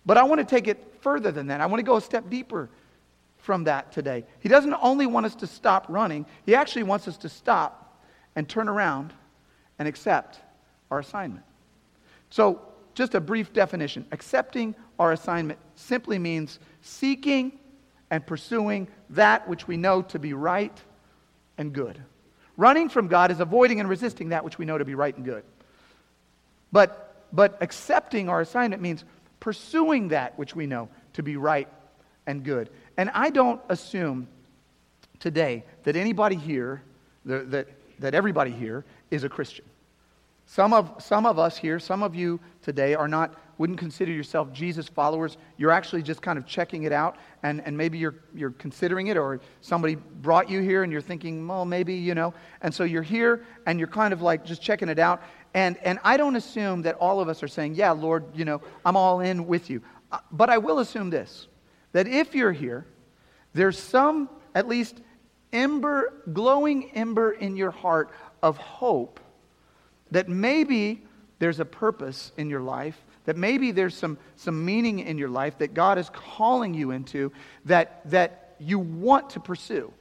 But 0.06 0.16
I 0.16 0.22
want 0.22 0.40
to 0.40 0.44
take 0.46 0.66
it 0.66 0.94
further 1.00 1.30
than 1.30 1.48
that. 1.48 1.60
I 1.60 1.66
want 1.66 1.80
to 1.80 1.84
go 1.84 1.96
a 1.96 2.00
step 2.00 2.28
deeper 2.30 2.70
from 3.38 3.64
that 3.64 3.92
today. 3.92 4.24
He 4.40 4.48
doesn't 4.48 4.74
only 4.80 5.06
want 5.06 5.26
us 5.26 5.34
to 5.36 5.46
stop 5.46 5.86
running, 5.88 6.26
He 6.44 6.54
actually 6.54 6.84
wants 6.84 7.08
us 7.08 7.16
to 7.18 7.28
stop 7.28 8.02
and 8.36 8.48
turn 8.48 8.68
around 8.68 9.12
and 9.78 9.88
accept 9.88 10.40
our 10.90 11.00
assignment. 11.00 11.44
So, 12.30 12.62
just 12.94 13.14
a 13.14 13.20
brief 13.20 13.52
definition 13.52 14.04
accepting 14.12 14.74
our 14.98 15.12
assignment 15.12 15.58
simply 15.74 16.18
means 16.18 16.58
seeking 16.82 17.59
and 18.10 18.26
pursuing 18.26 18.88
that 19.10 19.48
which 19.48 19.66
we 19.66 19.76
know 19.76 20.02
to 20.02 20.18
be 20.18 20.32
right 20.32 20.76
and 21.58 21.72
good. 21.72 22.00
Running 22.56 22.88
from 22.88 23.08
God 23.08 23.30
is 23.30 23.40
avoiding 23.40 23.80
and 23.80 23.88
resisting 23.88 24.30
that 24.30 24.44
which 24.44 24.58
we 24.58 24.64
know 24.64 24.78
to 24.78 24.84
be 24.84 24.94
right 24.94 25.16
and 25.16 25.24
good. 25.24 25.44
But, 26.72 27.24
but 27.32 27.56
accepting 27.60 28.28
our 28.28 28.40
assignment 28.40 28.82
means 28.82 29.04
pursuing 29.38 30.08
that 30.08 30.38
which 30.38 30.54
we 30.54 30.66
know 30.66 30.88
to 31.14 31.22
be 31.22 31.36
right 31.36 31.68
and 32.26 32.44
good. 32.44 32.70
And 32.96 33.10
I 33.14 33.30
don't 33.30 33.60
assume 33.68 34.28
today 35.20 35.64
that 35.84 35.96
anybody 35.96 36.36
here, 36.36 36.82
that, 37.24 37.69
that 37.98 38.14
everybody 38.14 38.50
here, 38.50 38.84
is 39.10 39.24
a 39.24 39.29
Christian. 39.29 39.64
Some 40.46 40.72
of, 40.72 41.02
some 41.02 41.26
of 41.26 41.38
us 41.38 41.56
here, 41.56 41.79
some 41.79 42.02
of 42.02 42.14
you 42.14 42.40
today 42.62 42.94
are 42.94 43.08
not 43.08 43.34
wouldn't 43.60 43.79
consider 43.79 44.10
yourself 44.10 44.50
Jesus 44.55 44.88
followers, 44.88 45.36
you're 45.58 45.70
actually 45.70 46.02
just 46.02 46.22
kind 46.22 46.38
of 46.38 46.46
checking 46.46 46.84
it 46.84 46.93
out, 46.93 47.19
and, 47.43 47.60
and 47.67 47.76
maybe 47.76 47.98
you're, 47.98 48.14
you're 48.34 48.52
considering 48.52 49.08
it, 49.08 49.19
or 49.19 49.38
somebody 49.60 49.96
brought 49.96 50.48
you 50.48 50.62
here 50.62 50.82
and 50.82 50.90
you're 50.90 51.02
thinking, 51.02 51.46
well, 51.46 51.67
maybe, 51.67 51.93
you 51.93 52.14
know. 52.14 52.32
And 52.62 52.72
so 52.72 52.84
you're 52.84 53.02
here 53.02 53.44
and 53.67 53.79
you're 53.79 53.86
kind 53.86 54.14
of 54.14 54.22
like 54.22 54.46
just 54.46 54.62
checking 54.62 54.88
it 54.88 54.98
out. 54.98 55.22
And, 55.52 55.76
and 55.84 55.98
I 56.02 56.17
don't 56.17 56.36
assume 56.36 56.81
that 56.82 56.94
all 56.94 57.20
of 57.20 57.29
us 57.29 57.43
are 57.43 57.48
saying, 57.48 57.74
yeah, 57.74 57.90
Lord, 57.90 58.24
you 58.34 58.46
know, 58.46 58.62
I'm 58.82 58.96
all 58.96 59.20
in 59.20 59.46
with 59.46 59.69
you. 59.69 59.82
Uh, 60.10 60.20
but 60.32 60.48
I 60.48 60.56
will 60.56 60.79
assume 60.79 61.10
this 61.10 61.46
that 61.93 62.08
if 62.08 62.34
you're 62.34 62.52
here, 62.52 62.86
there's 63.52 63.79
some, 63.79 64.31
at 64.55 64.69
least, 64.69 65.02
ember, 65.52 66.14
glowing 66.32 66.93
ember 66.93 67.32
in 67.32 67.58
your 67.58 67.72
heart 67.72 68.08
of 68.43 68.56
hope 68.56 69.20
that 70.12 70.31
maybe 70.31 71.02
there's 71.40 71.60
a 71.60 71.67
purpose 71.67 72.32
in 72.38 72.48
your 72.48 72.62
life 72.62 73.05
that 73.24 73.36
maybe 73.36 73.70
there's 73.70 73.94
some, 73.94 74.19
some 74.36 74.65
meaning 74.65 75.00
in 75.00 75.19
your 75.19 75.29
life 75.29 75.58
that 75.58 75.74
God 75.74 75.98
is 75.98 76.10
calling 76.10 76.74
you 76.74 76.91
into 76.91 77.32
that, 77.67 78.08
that 78.10 78.55
you 78.58 78.79
want 78.79 79.31
to 79.31 79.41
pursue. 79.41 79.93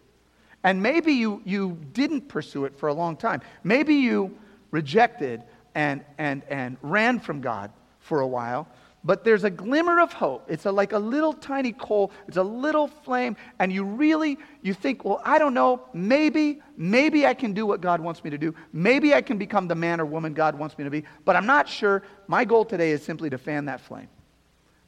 And 0.64 0.82
maybe 0.82 1.14
you, 1.14 1.42
you 1.46 1.78
didn't 1.94 2.28
pursue 2.28 2.66
it 2.66 2.78
for 2.78 2.90
a 2.90 2.94
long 2.94 3.16
time. 3.16 3.42
Maybe 3.64 3.96
you 3.96 4.38
rejected 4.72 5.44
and, 5.76 6.04
and, 6.18 6.44
and 6.50 6.78
ran 6.82 7.20
from 7.20 7.42
God 7.42 7.72
for 8.00 8.22
a 8.22 8.28
while 8.28 8.68
but 9.04 9.24
there's 9.24 9.46
a 9.46 9.50
glimmer 9.50 10.02
of 10.02 10.12
hope. 10.12 10.46
It's 10.50 10.66
a, 10.66 10.72
like 10.72 10.92
a 10.92 11.00
little 11.00 11.34
tiny 11.34 11.72
coal. 11.72 12.12
It's 12.28 12.38
a 12.38 12.44
little 12.44 12.88
flame. 12.88 13.38
And 13.60 13.72
you 13.72 13.84
really 13.84 14.38
you 14.62 14.74
think 14.74 15.06
well 15.06 15.22
i 15.24 15.40
don't 15.40 15.54
know. 15.54 15.82
Maybe 15.94 16.62
maybe 16.76 17.26
i 17.26 17.34
can 17.34 17.54
do 17.54 17.66
what 17.66 17.82
god 17.82 18.02
wants 18.02 18.24
me 18.24 18.30
to 18.30 18.38
do. 18.38 18.54
Maybe 18.74 19.14
i 19.14 19.22
can 19.22 19.38
become 19.38 19.68
the 19.68 19.76
man 19.76 20.02
or 20.02 20.06
woman 20.06 20.34
god 20.34 20.56
wants 20.56 20.78
me 20.78 20.84
to 20.84 20.90
be. 20.90 21.04
But 21.26 21.36
i'm 21.36 21.46
not 21.46 21.70
sure. 21.70 22.04
My 22.28 22.44
goal 22.44 22.66
today 22.66 22.92
is 22.92 23.04
simply 23.04 23.30
to 23.30 23.38
fan 23.38 23.66
that 23.66 23.80
flame. 23.80 24.10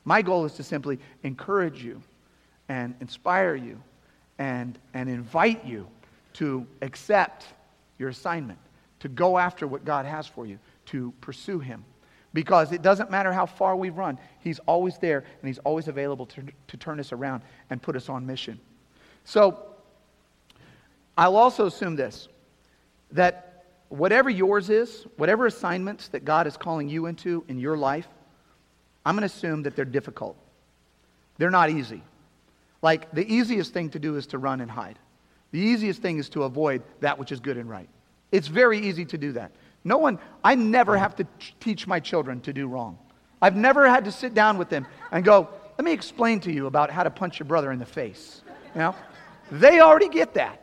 My 0.03 0.21
goal 0.21 0.45
is 0.45 0.53
to 0.53 0.63
simply 0.63 0.99
encourage 1.23 1.83
you 1.83 2.01
and 2.67 2.95
inspire 3.01 3.55
you 3.55 3.81
and, 4.39 4.79
and 4.93 5.09
invite 5.09 5.63
you 5.65 5.87
to 6.33 6.65
accept 6.81 7.45
your 7.99 8.09
assignment 8.09 8.57
to 8.99 9.07
go 9.07 9.37
after 9.37 9.67
what 9.67 9.85
god 9.85 10.05
has 10.05 10.25
for 10.25 10.45
you 10.45 10.57
to 10.85 11.13
pursue 11.21 11.59
him 11.59 11.83
because 12.33 12.71
it 12.71 12.81
doesn't 12.81 13.11
matter 13.11 13.33
how 13.33 13.45
far 13.45 13.75
we've 13.75 13.97
run, 13.97 14.17
He's 14.39 14.59
always 14.59 14.97
there 14.97 15.19
and 15.19 15.47
He's 15.47 15.59
always 15.59 15.87
available 15.87 16.25
to, 16.27 16.43
to 16.67 16.77
turn 16.77 16.99
us 16.99 17.11
around 17.11 17.43
and 17.69 17.81
put 17.81 17.95
us 17.95 18.09
on 18.09 18.25
mission. 18.25 18.59
So, 19.23 19.67
I'll 21.17 21.35
also 21.35 21.67
assume 21.67 21.95
this 21.95 22.27
that 23.11 23.65
whatever 23.89 24.29
yours 24.29 24.69
is, 24.69 25.05
whatever 25.17 25.45
assignments 25.45 26.07
that 26.09 26.23
God 26.23 26.47
is 26.47 26.55
calling 26.55 26.87
you 26.87 27.07
into 27.07 27.43
in 27.49 27.59
your 27.59 27.75
life, 27.75 28.07
I'm 29.05 29.15
going 29.15 29.27
to 29.27 29.33
assume 29.33 29.63
that 29.63 29.75
they're 29.75 29.83
difficult. 29.83 30.37
They're 31.37 31.51
not 31.51 31.69
easy. 31.69 32.01
Like, 32.81 33.11
the 33.11 33.29
easiest 33.31 33.73
thing 33.73 33.89
to 33.89 33.99
do 33.99 34.15
is 34.15 34.27
to 34.27 34.37
run 34.37 34.61
and 34.61 34.71
hide. 34.71 34.97
The 35.51 35.59
easiest 35.59 36.01
thing 36.01 36.17
is 36.17 36.29
to 36.29 36.43
avoid 36.43 36.81
that 37.01 37.19
which 37.19 37.31
is 37.31 37.39
good 37.41 37.57
and 37.57 37.69
right. 37.69 37.89
It's 38.31 38.47
very 38.47 38.79
easy 38.79 39.03
to 39.05 39.17
do 39.17 39.33
that. 39.33 39.51
No 39.83 39.97
one, 39.97 40.19
I 40.43 40.55
never 40.55 40.97
have 40.97 41.15
to 41.17 41.27
teach 41.59 41.87
my 41.87 41.99
children 41.99 42.41
to 42.41 42.53
do 42.53 42.67
wrong. 42.67 42.97
I've 43.41 43.55
never 43.55 43.89
had 43.89 44.05
to 44.05 44.11
sit 44.11 44.33
down 44.33 44.57
with 44.57 44.69
them 44.69 44.85
and 45.11 45.25
go, 45.25 45.49
let 45.77 45.85
me 45.85 45.91
explain 45.91 46.39
to 46.41 46.51
you 46.51 46.67
about 46.67 46.91
how 46.91 47.03
to 47.03 47.09
punch 47.09 47.39
your 47.39 47.47
brother 47.47 47.71
in 47.71 47.79
the 47.79 47.85
face. 47.85 48.41
You 48.75 48.81
know? 48.81 48.95
They 49.51 49.79
already 49.79 50.09
get 50.09 50.35
that. 50.35 50.61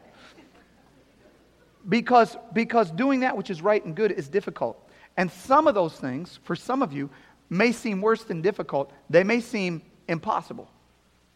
Because, 1.88 2.36
because 2.52 2.90
doing 2.90 3.20
that 3.20 3.36
which 3.36 3.50
is 3.50 3.62
right 3.62 3.84
and 3.84 3.94
good 3.94 4.12
is 4.12 4.28
difficult. 4.28 4.88
And 5.16 5.30
some 5.30 5.66
of 5.66 5.74
those 5.74 5.94
things, 5.94 6.38
for 6.44 6.54
some 6.54 6.82
of 6.82 6.92
you, 6.92 7.10
may 7.50 7.72
seem 7.72 8.00
worse 8.00 8.24
than 8.24 8.42
difficult. 8.42 8.92
They 9.10 9.24
may 9.24 9.40
seem 9.40 9.82
impossible. 10.06 10.70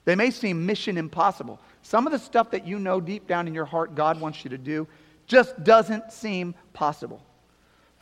They 0.04 0.14
may 0.14 0.30
seem 0.30 0.64
mission 0.64 0.98
impossible. 0.98 1.60
Some 1.82 2.06
of 2.06 2.12
the 2.12 2.18
stuff 2.18 2.50
that 2.52 2.66
you 2.66 2.78
know 2.78 3.00
deep 3.00 3.26
down 3.26 3.48
in 3.48 3.54
your 3.54 3.64
heart 3.64 3.94
God 3.94 4.20
wants 4.20 4.44
you 4.44 4.50
to 4.50 4.58
do 4.58 4.86
just 5.26 5.62
doesn't 5.64 6.12
seem 6.12 6.54
possible. 6.72 7.22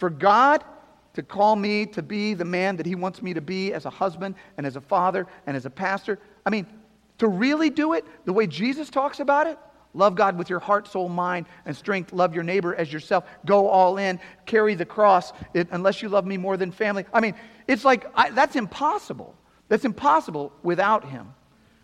For 0.00 0.08
God 0.08 0.64
to 1.12 1.22
call 1.22 1.54
me 1.54 1.84
to 1.84 2.02
be 2.02 2.32
the 2.32 2.44
man 2.44 2.76
that 2.76 2.86
He 2.86 2.94
wants 2.94 3.20
me 3.20 3.34
to 3.34 3.42
be 3.42 3.74
as 3.74 3.84
a 3.84 3.90
husband 3.90 4.34
and 4.56 4.66
as 4.66 4.74
a 4.74 4.80
father 4.80 5.26
and 5.46 5.54
as 5.54 5.66
a 5.66 5.70
pastor, 5.70 6.18
I 6.46 6.50
mean, 6.50 6.66
to 7.18 7.28
really 7.28 7.68
do 7.68 7.92
it 7.92 8.06
the 8.24 8.32
way 8.32 8.46
Jesus 8.46 8.88
talks 8.88 9.20
about 9.20 9.46
it, 9.46 9.58
love 9.92 10.14
God 10.14 10.38
with 10.38 10.48
your 10.48 10.58
heart, 10.58 10.88
soul, 10.88 11.10
mind, 11.10 11.44
and 11.66 11.76
strength, 11.76 12.14
love 12.14 12.34
your 12.34 12.42
neighbor 12.42 12.74
as 12.74 12.90
yourself, 12.90 13.24
go 13.44 13.68
all 13.68 13.98
in, 13.98 14.18
carry 14.46 14.74
the 14.74 14.86
cross, 14.86 15.34
it, 15.52 15.68
unless 15.70 16.00
you 16.00 16.08
love 16.08 16.24
me 16.24 16.38
more 16.38 16.56
than 16.56 16.72
family. 16.72 17.04
I 17.12 17.20
mean, 17.20 17.34
it's 17.68 17.84
like, 17.84 18.06
I, 18.14 18.30
that's 18.30 18.56
impossible. 18.56 19.36
That's 19.68 19.84
impossible 19.84 20.50
without 20.62 21.04
Him, 21.04 21.34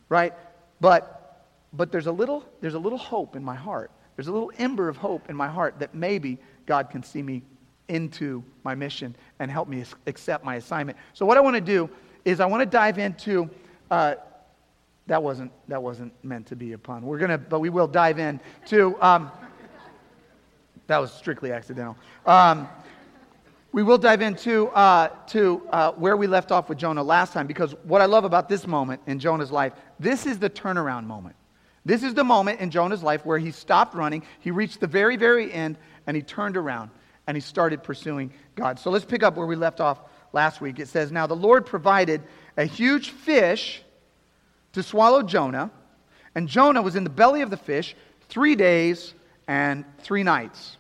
right? 0.09 0.33
But, 0.81 1.45
but 1.75 1.93
there's, 1.93 2.07
a 2.07 2.13
little, 2.13 2.47
there's 2.63 2.73
a 2.73 2.79
little 2.79 2.97
hope 2.97 3.37
in 3.37 3.45
my 3.45 3.57
heart. 3.57 3.91
There's 4.17 4.29
a 4.29 4.33
little 4.33 4.53
ember 4.57 4.89
of 4.89 4.97
hope 4.97 5.29
in 5.29 5.37
my 5.37 5.49
heart 5.49 5.81
that 5.81 5.95
maybe 5.95 6.39
God 6.65 6.89
can 6.89 7.03
see 7.03 7.23
me 7.23 7.43
into 7.88 8.43
my 8.64 8.75
mission 8.75 9.14
and 9.38 9.50
help 9.50 9.69
me 9.69 9.85
accept 10.07 10.45
my 10.45 10.57
assignment. 10.57 10.99
So, 11.14 11.26
what 11.26 11.37
I 11.37 11.40
want 11.40 11.55
to 11.55 11.61
do 11.61 11.88
is 12.25 12.40
I 12.40 12.47
want 12.47 12.62
to 12.62 12.66
dive 12.66 12.99
into. 12.99 13.49
Uh, 13.90 14.16
that 15.07 15.23
wasn't 15.23 15.52
that 15.69 15.81
wasn't 15.81 16.12
meant 16.25 16.47
to 16.49 16.57
be 16.57 16.73
a 16.73 16.78
pun. 16.78 17.02
We're 17.02 17.19
gonna, 17.19 17.38
but 17.38 17.61
we 17.61 17.71
will 17.71 17.87
dive 17.87 18.19
in 18.19 18.40
to. 18.66 19.00
Um, 19.00 19.31
that 20.88 20.99
was 20.99 21.12
strictly 21.12 21.52
accidental. 21.52 21.97
Um, 22.26 22.69
we 23.73 23.83
will 23.83 23.99
dive 23.99 24.23
into 24.23 24.69
uh, 24.69 25.09
to 25.28 25.62
uh, 25.71 25.93
where 25.93 26.16
we 26.16 26.26
left 26.26 26.50
off 26.50 26.69
with 26.69 26.78
Jonah 26.78 27.02
last 27.02 27.33
time 27.33 27.47
because 27.47 27.75
what 27.85 28.00
I 28.00 28.07
love 28.07 28.25
about 28.25 28.49
this 28.49 28.66
moment 28.66 29.02
in 29.07 29.19
Jonah's 29.19 29.50
life, 29.50 29.73
this 30.00 30.26
is 30.26 30.38
the 30.38 30.49
turnaround 30.49 31.05
moment. 31.05 31.37
This 31.85 32.02
is 32.02 32.14
the 32.14 32.25
moment 32.25 32.61
in 32.61 32.71
Jonah's 32.71 33.02
life 33.02 33.25
where 33.25 33.38
he 33.38 33.52
stopped 33.52 33.95
running, 33.95 34.25
he 34.40 34.50
reached 34.50 34.81
the 34.81 34.88
very, 34.88 35.16
very 35.16 35.52
end, 35.52 35.78
and 36.07 36.16
he 36.16 36.23
turned 36.23 36.57
around 36.57 36.90
and 37.26 37.37
he 37.37 37.40
started 37.40 37.83
pursuing 37.83 38.30
God. 38.54 38.78
So 38.78 38.90
let's 38.90 39.04
pick 39.04 39.23
up 39.23 39.37
where 39.37 39.47
we 39.47 39.56
left 39.56 39.80
off 39.80 40.00
last 40.33 40.61
week. 40.61 40.78
It 40.78 40.88
says, 40.88 41.11
Now 41.11 41.26
the 41.26 41.37
Lord 41.37 41.66
provided 41.66 42.23
a 42.56 42.64
huge 42.64 43.11
fish 43.11 43.83
to 44.73 44.83
swallow 44.83 45.23
Jonah, 45.23 45.71
and 46.35 46.49
Jonah 46.49 46.83
was 46.83 46.97
in 46.97 47.04
the 47.04 47.11
belly 47.11 47.42
of 47.42 47.50
the 47.50 47.56
fish 47.56 47.97
three 48.28 48.54
days 48.54 49.14
and 49.49 49.85
three 49.99 50.23
nights. 50.23 50.76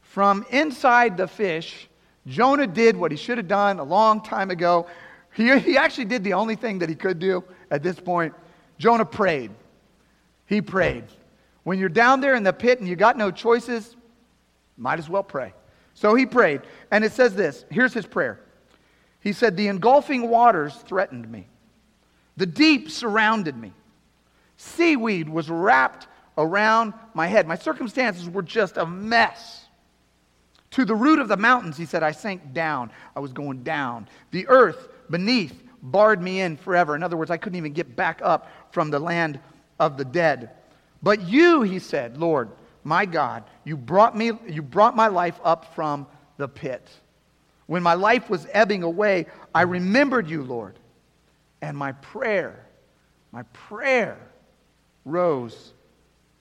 From 0.00 0.44
inside 0.50 1.16
the 1.16 1.28
fish, 1.28 1.88
Jonah 2.26 2.66
did 2.66 2.96
what 2.96 3.10
he 3.10 3.16
should 3.16 3.38
have 3.38 3.48
done 3.48 3.78
a 3.78 3.84
long 3.84 4.22
time 4.22 4.50
ago. 4.50 4.86
He, 5.34 5.56
he 5.58 5.76
actually 5.76 6.06
did 6.06 6.24
the 6.24 6.32
only 6.32 6.56
thing 6.56 6.78
that 6.78 6.88
he 6.88 6.94
could 6.94 7.18
do 7.18 7.44
at 7.70 7.82
this 7.82 8.00
point. 8.00 8.34
Jonah 8.78 9.04
prayed. 9.04 9.50
He 10.46 10.62
prayed. 10.62 11.04
When 11.64 11.78
you're 11.78 11.90
down 11.90 12.20
there 12.20 12.34
in 12.34 12.42
the 12.42 12.52
pit 12.52 12.80
and 12.80 12.88
you 12.88 12.96
got 12.96 13.18
no 13.18 13.30
choices, 13.30 13.96
might 14.78 14.98
as 14.98 15.08
well 15.08 15.22
pray. 15.22 15.52
So 15.94 16.14
he 16.14 16.26
prayed. 16.26 16.62
And 16.90 17.04
it 17.04 17.12
says 17.12 17.34
this 17.34 17.64
here's 17.70 17.92
his 17.92 18.06
prayer. 18.06 18.40
He 19.20 19.32
said, 19.32 19.56
The 19.56 19.68
engulfing 19.68 20.28
waters 20.28 20.74
threatened 20.86 21.30
me, 21.30 21.48
the 22.36 22.46
deep 22.46 22.90
surrounded 22.90 23.56
me, 23.56 23.72
seaweed 24.56 25.28
was 25.28 25.50
wrapped 25.50 26.06
around 26.36 26.94
my 27.14 27.26
head. 27.26 27.48
My 27.48 27.56
circumstances 27.56 28.30
were 28.30 28.42
just 28.42 28.76
a 28.76 28.86
mess. 28.86 29.64
To 30.72 30.84
the 30.84 30.94
root 30.94 31.18
of 31.18 31.28
the 31.28 31.36
mountains, 31.36 31.76
he 31.76 31.86
said, 31.86 32.02
I 32.02 32.12
sank 32.12 32.52
down. 32.52 32.90
I 33.16 33.20
was 33.20 33.32
going 33.32 33.62
down. 33.62 34.06
The 34.30 34.46
earth 34.48 34.88
beneath 35.10 35.62
barred 35.82 36.22
me 36.22 36.40
in 36.40 36.56
forever. 36.56 36.94
In 36.94 37.02
other 37.02 37.16
words, 37.16 37.30
I 37.30 37.38
couldn't 37.38 37.56
even 37.56 37.72
get 37.72 37.96
back 37.96 38.20
up 38.22 38.50
from 38.70 38.90
the 38.90 38.98
land 38.98 39.40
of 39.80 39.96
the 39.96 40.04
dead. 40.04 40.50
But 41.02 41.22
you, 41.22 41.62
he 41.62 41.78
said, 41.78 42.18
Lord, 42.18 42.50
my 42.88 43.04
God, 43.04 43.44
you 43.64 43.76
brought, 43.76 44.16
me, 44.16 44.32
you 44.48 44.62
brought 44.62 44.96
my 44.96 45.08
life 45.08 45.38
up 45.44 45.74
from 45.74 46.06
the 46.38 46.48
pit. 46.48 46.88
When 47.66 47.82
my 47.82 47.94
life 47.94 48.30
was 48.30 48.46
ebbing 48.50 48.82
away, 48.82 49.26
I 49.54 49.62
remembered 49.62 50.28
you, 50.28 50.42
Lord. 50.42 50.78
And 51.60 51.76
my 51.76 51.92
prayer, 51.92 52.64
my 53.30 53.42
prayer 53.52 54.18
rose 55.04 55.72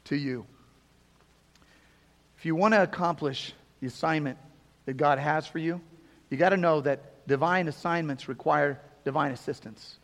to 0.05 0.15
you. 0.15 0.45
If 2.37 2.45
you 2.45 2.55
want 2.55 2.73
to 2.73 2.81
accomplish 2.81 3.53
the 3.81 3.87
assignment 3.87 4.37
that 4.85 4.95
God 4.95 5.19
has 5.19 5.45
for 5.45 5.59
you, 5.59 5.81
you 6.29 6.37
got 6.37 6.49
to 6.49 6.57
know 6.57 6.79
that 6.81 7.27
divine 7.27 7.67
assignments 7.67 8.29
require 8.29 8.79
divine 9.03 9.31
assistance. 9.31 9.97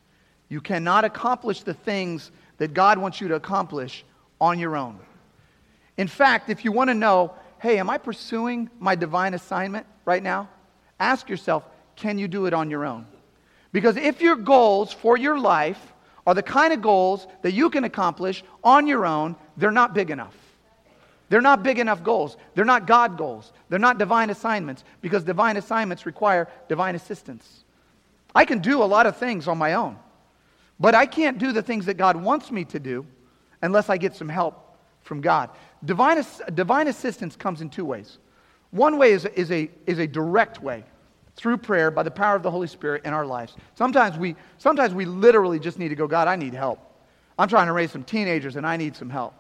You 0.50 0.60
cannot 0.60 1.06
accomplish 1.06 1.64
the 1.64 1.74
things 1.74 2.32
that 2.58 2.74
God 2.74 2.98
wants 2.98 3.22
you 3.22 3.30
to 3.30 3.36
accomplish 3.36 4.04
on 4.42 4.60
your 4.60 4.76
own. 4.76 5.00
In 5.98 6.08
fact, 6.08 6.50
if 6.50 6.66
you 6.66 6.72
want 6.72 6.90
to 6.90 6.94
know, 6.94 7.34
hey, 7.60 7.80
am 7.80 7.90
I 7.90 7.98
pursuing 7.98 8.70
my 8.80 8.96
divine 8.96 9.34
assignment 9.34 9.86
right 10.06 10.24
now? 10.24 10.50
Ask 11.00 11.30
yourself, 11.30 11.64
can 11.96 12.18
you 12.18 12.28
do 12.28 12.46
it 12.46 12.54
on 12.54 12.70
your 12.70 12.86
own? 12.86 13.06
Because 13.72 13.98
if 13.98 14.22
your 14.22 14.36
goals 14.36 14.92
for 14.92 15.18
your 15.18 15.40
life 15.40 15.94
are 16.26 16.34
the 16.34 16.44
kind 16.44 16.74
of 16.74 16.82
goals 16.82 17.28
that 17.42 17.52
you 17.54 17.70
can 17.70 17.84
accomplish 17.84 18.44
on 18.64 18.88
your 18.88 19.06
own, 19.06 19.36
they're 19.58 19.72
not 19.72 19.94
big 19.94 20.10
enough. 20.10 20.36
They're 21.30 21.42
not 21.42 21.64
big 21.64 21.80
enough 21.80 22.04
goals. 22.04 22.38
They're 22.54 22.66
not 22.66 22.86
God 22.86 23.18
goals. 23.18 23.52
They're 23.70 23.80
not 23.80 23.98
divine 23.98 24.30
assignments 24.30 24.84
because 25.02 25.24
divine 25.24 25.58
assignments 25.58 26.06
require 26.06 26.48
divine 26.70 26.96
assistance. 26.96 27.64
I 28.36 28.46
can 28.46 28.60
do 28.60 28.84
a 28.84 28.86
lot 28.86 29.06
of 29.06 29.18
things 29.18 29.48
on 29.48 29.58
my 29.58 29.74
own, 29.74 29.98
but 30.80 30.96
I 30.96 31.06
can't 31.06 31.38
do 31.38 31.52
the 31.52 31.62
things 31.62 31.88
that 31.88 31.96
God 31.96 32.16
wants 32.16 32.52
me 32.52 32.66
to 32.66 32.80
do 32.80 33.06
unless 33.62 33.90
I 33.90 33.98
get 33.98 34.16
some 34.16 34.30
help 34.30 34.78
from 35.02 35.22
God. 35.22 35.50
Divine, 35.86 36.24
divine 36.54 36.88
assistance 36.88 37.36
comes 37.36 37.62
in 37.62 37.70
two 37.70 37.86
ways. 37.86 38.18
One 38.72 38.98
way 38.98 39.12
is, 39.12 39.26
is, 39.26 39.52
a, 39.52 39.70
is 39.86 40.00
a 40.00 40.08
direct 40.08 40.62
way 40.62 40.84
through 41.36 41.58
prayer 41.58 41.92
by 41.92 42.04
the 42.04 42.12
power 42.12 42.36
of 42.36 42.44
the 42.44 42.52
Holy 42.52 42.68
Spirit 42.68 43.04
in 43.06 43.14
our 43.14 43.26
lives. 43.26 43.56
Sometimes 43.76 44.18
we, 44.18 44.36
sometimes 44.58 44.94
we 44.94 45.06
literally 45.06 45.60
just 45.60 45.80
need 45.80 45.90
to 45.90 45.96
go, 45.96 46.08
God, 46.08 46.28
I 46.28 46.36
need 46.36 46.54
help. 46.54 46.80
I'm 47.38 47.48
trying 47.48 47.68
to 47.68 47.74
raise 47.74 47.92
some 47.92 48.04
teenagers 48.04 48.56
and 48.56 48.66
I 48.66 48.78
need 48.78 48.96
some 48.96 49.10
help. 49.10 49.34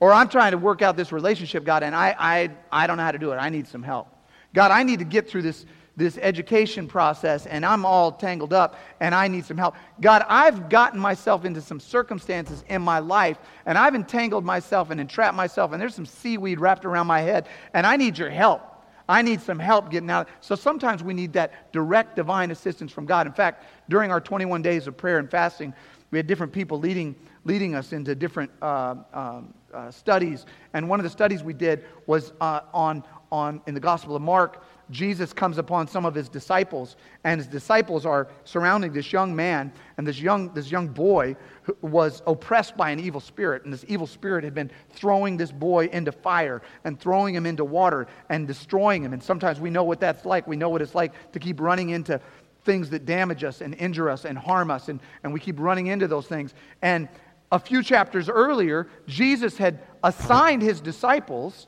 Or 0.00 0.12
I'm 0.12 0.28
trying 0.28 0.52
to 0.52 0.58
work 0.58 0.82
out 0.82 0.96
this 0.96 1.12
relationship, 1.12 1.64
God, 1.64 1.82
and 1.82 1.94
I, 1.94 2.14
I, 2.18 2.50
I 2.70 2.86
don't 2.86 2.96
know 2.96 3.04
how 3.04 3.12
to 3.12 3.18
do 3.18 3.32
it. 3.32 3.36
I 3.36 3.48
need 3.48 3.66
some 3.66 3.82
help. 3.82 4.08
God, 4.52 4.70
I 4.70 4.82
need 4.82 4.98
to 4.98 5.04
get 5.04 5.28
through 5.28 5.42
this, 5.42 5.64
this 5.96 6.18
education 6.18 6.86
process 6.86 7.46
and 7.46 7.66
I'm 7.66 7.84
all 7.84 8.12
tangled 8.12 8.52
up 8.52 8.76
and 9.00 9.14
I 9.14 9.28
need 9.28 9.44
some 9.44 9.58
help. 9.58 9.74
God, 10.00 10.24
I've 10.28 10.68
gotten 10.68 10.98
myself 10.98 11.44
into 11.44 11.60
some 11.60 11.80
circumstances 11.80 12.64
in 12.68 12.82
my 12.82 12.98
life 12.98 13.38
and 13.66 13.76
I've 13.76 13.94
entangled 13.94 14.44
myself 14.44 14.90
and 14.90 15.00
entrapped 15.00 15.36
myself 15.36 15.72
and 15.72 15.80
there's 15.80 15.94
some 15.94 16.06
seaweed 16.06 16.60
wrapped 16.60 16.84
around 16.84 17.06
my 17.06 17.20
head 17.20 17.48
and 17.74 17.86
I 17.86 17.96
need 17.96 18.16
your 18.16 18.30
help. 18.30 18.62
I 19.08 19.20
need 19.20 19.40
some 19.40 19.58
help 19.58 19.90
getting 19.90 20.10
out. 20.10 20.28
So 20.40 20.54
sometimes 20.54 21.02
we 21.02 21.12
need 21.12 21.32
that 21.34 21.72
direct 21.72 22.16
divine 22.16 22.50
assistance 22.50 22.92
from 22.92 23.04
God. 23.04 23.26
In 23.26 23.32
fact, 23.32 23.64
during 23.88 24.10
our 24.10 24.20
21 24.20 24.62
days 24.62 24.86
of 24.86 24.96
prayer 24.96 25.18
and 25.18 25.30
fasting, 25.30 25.74
we 26.10 26.18
had 26.18 26.26
different 26.26 26.52
people 26.52 26.78
leading, 26.78 27.16
leading 27.44 27.74
us 27.74 27.92
into 27.92 28.14
different 28.14 28.50
uh, 28.62 28.94
um, 29.12 29.54
uh, 29.72 29.90
studies. 29.90 30.46
And 30.72 30.88
one 30.88 31.00
of 31.00 31.04
the 31.04 31.10
studies 31.10 31.42
we 31.42 31.54
did 31.54 31.84
was 32.06 32.32
uh, 32.40 32.60
on, 32.72 33.02
on, 33.30 33.60
in 33.66 33.74
the 33.74 33.80
Gospel 33.80 34.14
of 34.14 34.22
Mark, 34.22 34.62
Jesus 34.92 35.32
comes 35.32 35.58
upon 35.58 35.88
some 35.88 36.04
of 36.04 36.14
his 36.14 36.28
disciples, 36.28 36.96
and 37.24 37.40
his 37.40 37.48
disciples 37.48 38.06
are 38.06 38.28
surrounding 38.44 38.92
this 38.92 39.12
young 39.12 39.34
man, 39.34 39.72
and 39.96 40.06
this 40.06 40.20
young, 40.20 40.52
this 40.52 40.70
young 40.70 40.86
boy 40.86 41.34
was 41.80 42.22
oppressed 42.26 42.76
by 42.76 42.90
an 42.90 43.00
evil 43.00 43.20
spirit. 43.20 43.64
And 43.64 43.72
this 43.72 43.84
evil 43.88 44.06
spirit 44.06 44.44
had 44.44 44.54
been 44.54 44.70
throwing 44.90 45.36
this 45.36 45.50
boy 45.50 45.86
into 45.86 46.12
fire 46.12 46.62
and 46.84 47.00
throwing 47.00 47.34
him 47.34 47.46
into 47.46 47.64
water 47.64 48.06
and 48.28 48.46
destroying 48.46 49.02
him. 49.02 49.12
And 49.12 49.22
sometimes 49.22 49.58
we 49.58 49.70
know 49.70 49.82
what 49.82 49.98
that's 49.98 50.24
like. 50.24 50.46
We 50.46 50.56
know 50.56 50.68
what 50.68 50.82
it's 50.82 50.94
like 50.94 51.32
to 51.32 51.38
keep 51.38 51.58
running 51.58 51.90
into 51.90 52.20
things 52.64 52.90
that 52.90 53.06
damage 53.06 53.42
us 53.42 53.60
and 53.60 53.74
injure 53.74 54.08
us 54.10 54.24
and 54.24 54.38
harm 54.38 54.70
us, 54.70 54.88
and, 54.88 55.00
and 55.24 55.32
we 55.32 55.40
keep 55.40 55.58
running 55.58 55.88
into 55.88 56.06
those 56.06 56.26
things. 56.26 56.54
And 56.82 57.08
a 57.50 57.58
few 57.58 57.82
chapters 57.82 58.28
earlier, 58.28 58.88
Jesus 59.06 59.56
had 59.56 59.80
assigned 60.04 60.62
his 60.62 60.80
disciples 60.80 61.66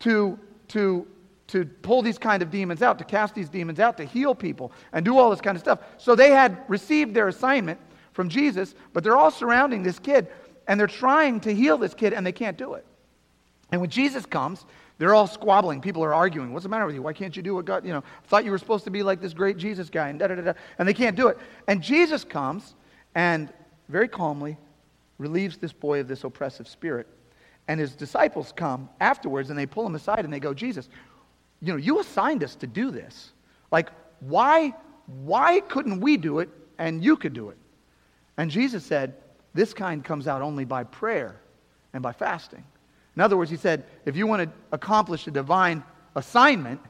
to, 0.00 0.38
to, 0.68 1.06
to 1.48 1.64
pull 1.64 2.02
these 2.02 2.18
kind 2.18 2.42
of 2.42 2.50
demons 2.50 2.82
out, 2.82 2.98
to 2.98 3.04
cast 3.04 3.34
these 3.34 3.48
demons 3.48 3.80
out, 3.80 3.96
to 3.96 4.04
heal 4.04 4.34
people, 4.34 4.72
and 4.92 5.04
do 5.04 5.18
all 5.18 5.30
this 5.30 5.40
kind 5.40 5.56
of 5.56 5.60
stuff. 5.60 5.80
So 5.96 6.14
they 6.14 6.30
had 6.30 6.62
received 6.68 7.14
their 7.14 7.28
assignment 7.28 7.80
from 8.12 8.28
Jesus, 8.28 8.74
but 8.92 9.02
they're 9.02 9.16
all 9.16 9.30
surrounding 9.30 9.82
this 9.82 9.98
kid, 9.98 10.28
and 10.66 10.78
they're 10.78 10.86
trying 10.86 11.40
to 11.40 11.54
heal 11.54 11.78
this 11.78 11.94
kid, 11.94 12.12
and 12.12 12.26
they 12.26 12.32
can't 12.32 12.56
do 12.56 12.74
it. 12.74 12.84
And 13.72 13.80
when 13.80 13.90
Jesus 13.90 14.26
comes, 14.26 14.64
they're 14.98 15.14
all 15.14 15.26
squabbling. 15.26 15.80
People 15.80 16.04
are 16.04 16.14
arguing. 16.14 16.52
What's 16.52 16.64
the 16.64 16.68
matter 16.68 16.86
with 16.86 16.94
you? 16.94 17.02
Why 17.02 17.12
can't 17.12 17.36
you 17.36 17.42
do 17.42 17.54
what 17.54 17.64
God, 17.64 17.86
you 17.86 17.92
know, 17.92 18.02
thought 18.26 18.44
you 18.44 18.50
were 18.50 18.58
supposed 18.58 18.84
to 18.84 18.90
be 18.90 19.02
like 19.02 19.20
this 19.20 19.32
great 19.32 19.56
Jesus 19.56 19.88
guy, 19.88 20.08
and 20.08 20.18
da 20.18 20.26
da 20.26 20.34
da 20.34 20.42
da. 20.42 20.52
And 20.78 20.88
they 20.88 20.94
can't 20.94 21.16
do 21.16 21.28
it. 21.28 21.38
And 21.66 21.82
Jesus 21.82 22.24
comes 22.24 22.74
and 23.14 23.52
very 23.88 24.08
calmly 24.08 24.58
relieves 25.18 25.56
this 25.56 25.72
boy 25.72 26.00
of 26.00 26.08
this 26.08 26.24
oppressive 26.24 26.68
spirit. 26.68 27.06
And 27.68 27.78
his 27.78 27.94
disciples 27.94 28.52
come 28.56 28.88
afterwards 29.00 29.50
and 29.50 29.58
they 29.58 29.66
pull 29.66 29.86
him 29.86 29.94
aside 29.94 30.24
and 30.24 30.32
they 30.32 30.40
go, 30.40 30.54
Jesus, 30.54 30.88
you 31.60 31.72
know, 31.72 31.76
you 31.76 32.00
assigned 32.00 32.44
us 32.44 32.54
to 32.56 32.66
do 32.66 32.90
this. 32.90 33.32
Like, 33.70 33.90
why, 34.20 34.74
why 35.06 35.60
couldn't 35.60 36.00
we 36.00 36.16
do 36.16 36.38
it 36.38 36.48
and 36.78 37.02
you 37.02 37.16
could 37.16 37.32
do 37.34 37.50
it? 37.50 37.58
And 38.36 38.50
Jesus 38.50 38.84
said, 38.84 39.14
This 39.54 39.74
kind 39.74 40.04
comes 40.04 40.28
out 40.28 40.42
only 40.42 40.64
by 40.64 40.84
prayer 40.84 41.40
and 41.92 42.02
by 42.02 42.12
fasting. 42.12 42.64
In 43.16 43.22
other 43.22 43.36
words, 43.36 43.50
he 43.50 43.56
said, 43.56 43.84
if 44.04 44.16
you 44.16 44.28
want 44.28 44.42
to 44.42 44.56
accomplish 44.70 45.26
a 45.26 45.32
divine 45.32 45.82
assignment, 46.14 46.80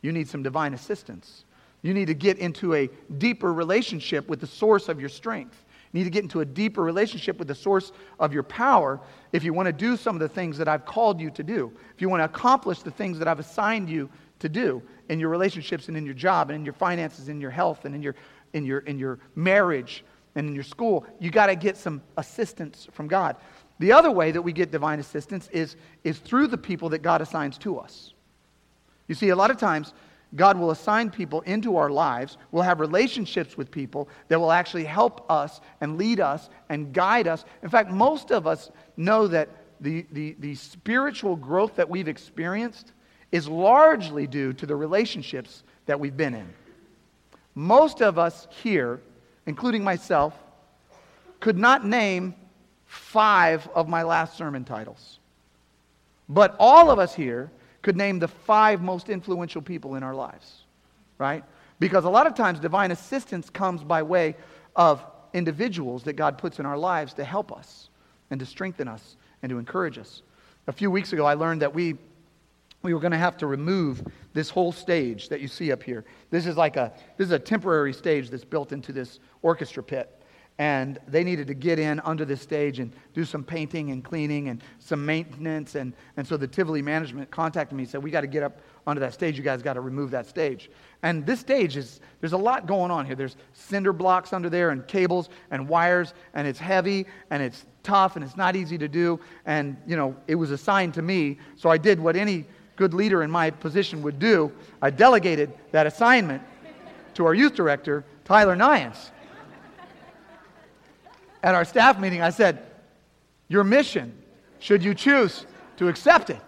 you 0.00 0.12
need 0.12 0.28
some 0.28 0.42
divine 0.42 0.72
assistance. 0.72 1.44
You 1.82 1.92
need 1.92 2.06
to 2.06 2.14
get 2.14 2.38
into 2.38 2.74
a 2.74 2.88
deeper 3.18 3.52
relationship 3.52 4.26
with 4.26 4.40
the 4.40 4.46
source 4.46 4.88
of 4.88 4.98
your 4.98 5.10
strength. 5.10 5.63
Need 5.94 6.04
to 6.04 6.10
get 6.10 6.24
into 6.24 6.40
a 6.40 6.44
deeper 6.44 6.82
relationship 6.82 7.38
with 7.38 7.46
the 7.46 7.54
source 7.54 7.92
of 8.18 8.34
your 8.34 8.42
power 8.42 9.00
if 9.32 9.44
you 9.44 9.54
want 9.54 9.66
to 9.66 9.72
do 9.72 9.96
some 9.96 10.16
of 10.16 10.20
the 10.20 10.28
things 10.28 10.58
that 10.58 10.66
I've 10.66 10.84
called 10.84 11.20
you 11.20 11.30
to 11.30 11.42
do. 11.44 11.72
If 11.94 12.02
you 12.02 12.08
want 12.08 12.20
to 12.20 12.24
accomplish 12.24 12.82
the 12.82 12.90
things 12.90 13.16
that 13.20 13.28
I've 13.28 13.38
assigned 13.38 13.88
you 13.88 14.10
to 14.40 14.48
do 14.48 14.82
in 15.08 15.20
your 15.20 15.28
relationships 15.28 15.86
and 15.86 15.96
in 15.96 16.04
your 16.04 16.14
job 16.14 16.50
and 16.50 16.58
in 16.58 16.64
your 16.64 16.74
finances, 16.74 17.28
and 17.28 17.36
in 17.36 17.40
your 17.40 17.52
health 17.52 17.84
and 17.84 17.94
in 17.94 18.02
your, 18.02 18.16
in 18.54 18.64
your, 18.64 18.80
in 18.80 18.98
your 18.98 19.20
marriage 19.36 20.04
and 20.34 20.48
in 20.48 20.54
your 20.54 20.64
school, 20.64 21.06
you 21.20 21.30
got 21.30 21.46
to 21.46 21.54
get 21.54 21.76
some 21.76 22.02
assistance 22.16 22.88
from 22.90 23.06
God. 23.06 23.36
The 23.78 23.92
other 23.92 24.10
way 24.10 24.32
that 24.32 24.42
we 24.42 24.52
get 24.52 24.72
divine 24.72 24.98
assistance 24.98 25.48
is, 25.52 25.76
is 26.02 26.18
through 26.18 26.48
the 26.48 26.58
people 26.58 26.88
that 26.88 27.02
God 27.02 27.20
assigns 27.20 27.56
to 27.58 27.78
us. 27.78 28.14
You 29.06 29.14
see, 29.14 29.28
a 29.28 29.36
lot 29.36 29.52
of 29.52 29.58
times, 29.58 29.94
God 30.36 30.58
will 30.58 30.70
assign 30.70 31.10
people 31.10 31.42
into 31.42 31.76
our 31.76 31.90
lives. 31.90 32.38
We'll 32.50 32.64
have 32.64 32.80
relationships 32.80 33.56
with 33.56 33.70
people 33.70 34.08
that 34.28 34.40
will 34.40 34.50
actually 34.50 34.84
help 34.84 35.30
us 35.30 35.60
and 35.80 35.96
lead 35.96 36.18
us 36.18 36.50
and 36.68 36.92
guide 36.92 37.28
us. 37.28 37.44
In 37.62 37.68
fact, 37.68 37.90
most 37.90 38.32
of 38.32 38.46
us 38.46 38.70
know 38.96 39.28
that 39.28 39.48
the, 39.80 40.06
the, 40.12 40.34
the 40.40 40.54
spiritual 40.54 41.36
growth 41.36 41.76
that 41.76 41.88
we've 41.88 42.08
experienced 42.08 42.92
is 43.30 43.48
largely 43.48 44.26
due 44.26 44.52
to 44.54 44.66
the 44.66 44.74
relationships 44.74 45.62
that 45.86 45.98
we've 45.98 46.16
been 46.16 46.34
in. 46.34 46.48
Most 47.54 48.02
of 48.02 48.18
us 48.18 48.48
here, 48.62 49.00
including 49.46 49.84
myself, 49.84 50.34
could 51.40 51.58
not 51.58 51.86
name 51.86 52.34
five 52.86 53.68
of 53.74 53.88
my 53.88 54.02
last 54.02 54.36
sermon 54.36 54.64
titles. 54.64 55.18
But 56.28 56.56
all 56.58 56.90
of 56.90 56.98
us 56.98 57.14
here 57.14 57.50
could 57.84 57.96
name 57.96 58.18
the 58.18 58.26
five 58.26 58.80
most 58.82 59.10
influential 59.10 59.60
people 59.60 59.94
in 59.94 60.02
our 60.02 60.14
lives, 60.14 60.62
right? 61.18 61.44
Because 61.78 62.04
a 62.04 62.10
lot 62.10 62.26
of 62.26 62.34
times 62.34 62.58
divine 62.58 62.90
assistance 62.90 63.50
comes 63.50 63.84
by 63.84 64.02
way 64.02 64.34
of 64.74 65.04
individuals 65.34 66.02
that 66.04 66.14
God 66.14 66.38
puts 66.38 66.58
in 66.58 66.64
our 66.64 66.78
lives 66.78 67.12
to 67.14 67.24
help 67.24 67.52
us 67.52 67.90
and 68.30 68.40
to 68.40 68.46
strengthen 68.46 68.88
us 68.88 69.16
and 69.42 69.50
to 69.50 69.58
encourage 69.58 69.98
us. 69.98 70.22
A 70.66 70.72
few 70.72 70.90
weeks 70.90 71.12
ago, 71.12 71.26
I 71.26 71.34
learned 71.34 71.60
that 71.60 71.74
we, 71.74 71.98
we 72.80 72.94
were 72.94 73.00
going 73.00 73.12
to 73.12 73.18
have 73.18 73.36
to 73.36 73.46
remove 73.46 74.02
this 74.32 74.48
whole 74.48 74.72
stage 74.72 75.28
that 75.28 75.42
you 75.42 75.46
see 75.46 75.70
up 75.70 75.82
here. 75.82 76.06
This 76.30 76.46
is 76.46 76.56
like 76.56 76.78
a, 76.78 76.90
this 77.18 77.26
is 77.26 77.32
a 77.32 77.38
temporary 77.38 77.92
stage 77.92 78.30
that's 78.30 78.46
built 78.46 78.72
into 78.72 78.92
this 78.92 79.20
orchestra 79.42 79.82
pit 79.82 80.22
and 80.58 81.00
they 81.08 81.24
needed 81.24 81.48
to 81.48 81.54
get 81.54 81.80
in 81.80 81.98
under 82.00 82.24
the 82.24 82.36
stage 82.36 82.78
and 82.78 82.92
do 83.12 83.24
some 83.24 83.42
painting 83.42 83.90
and 83.90 84.04
cleaning 84.04 84.48
and 84.48 84.62
some 84.78 85.04
maintenance. 85.04 85.74
And, 85.74 85.92
and 86.16 86.26
so 86.26 86.36
the 86.36 86.46
Tivoli 86.46 86.80
management 86.80 87.30
contacted 87.30 87.76
me 87.76 87.82
and 87.82 87.90
said, 87.90 88.02
We 88.04 88.10
got 88.12 88.20
to 88.20 88.28
get 88.28 88.44
up 88.44 88.60
onto 88.86 89.00
that 89.00 89.12
stage. 89.12 89.36
You 89.36 89.42
guys 89.42 89.62
got 89.62 89.72
to 89.72 89.80
remove 89.80 90.12
that 90.12 90.26
stage. 90.26 90.70
And 91.02 91.26
this 91.26 91.40
stage 91.40 91.76
is, 91.76 92.00
there's 92.20 92.34
a 92.34 92.38
lot 92.38 92.66
going 92.66 92.92
on 92.92 93.04
here. 93.04 93.16
There's 93.16 93.36
cinder 93.52 93.92
blocks 93.92 94.32
under 94.32 94.48
there 94.48 94.70
and 94.70 94.86
cables 94.86 95.28
and 95.50 95.68
wires, 95.68 96.14
and 96.34 96.46
it's 96.46 96.60
heavy 96.60 97.06
and 97.30 97.42
it's 97.42 97.66
tough 97.82 98.14
and 98.14 98.24
it's 98.24 98.36
not 98.36 98.54
easy 98.54 98.78
to 98.78 98.86
do. 98.86 99.18
And, 99.46 99.76
you 99.86 99.96
know, 99.96 100.14
it 100.28 100.36
was 100.36 100.52
assigned 100.52 100.94
to 100.94 101.02
me. 101.02 101.38
So 101.56 101.68
I 101.68 101.78
did 101.78 101.98
what 101.98 102.14
any 102.14 102.44
good 102.76 102.94
leader 102.94 103.22
in 103.22 103.30
my 103.30 103.50
position 103.50 104.02
would 104.02 104.18
do 104.18 104.52
I 104.82 104.90
delegated 104.90 105.52
that 105.70 105.86
assignment 105.86 106.42
to 107.14 107.24
our 107.24 107.34
youth 107.34 107.54
director, 107.54 108.04
Tyler 108.24 108.56
Nyans 108.56 109.10
at 111.44 111.54
our 111.54 111.66
staff 111.66 112.00
meeting, 112.00 112.22
I 112.22 112.30
said, 112.30 112.64
Your 113.48 113.64
mission, 113.64 114.16
should 114.58 114.82
you 114.82 114.94
choose 114.94 115.46
to 115.76 115.88
accept 115.88 116.30
it. 116.30 116.40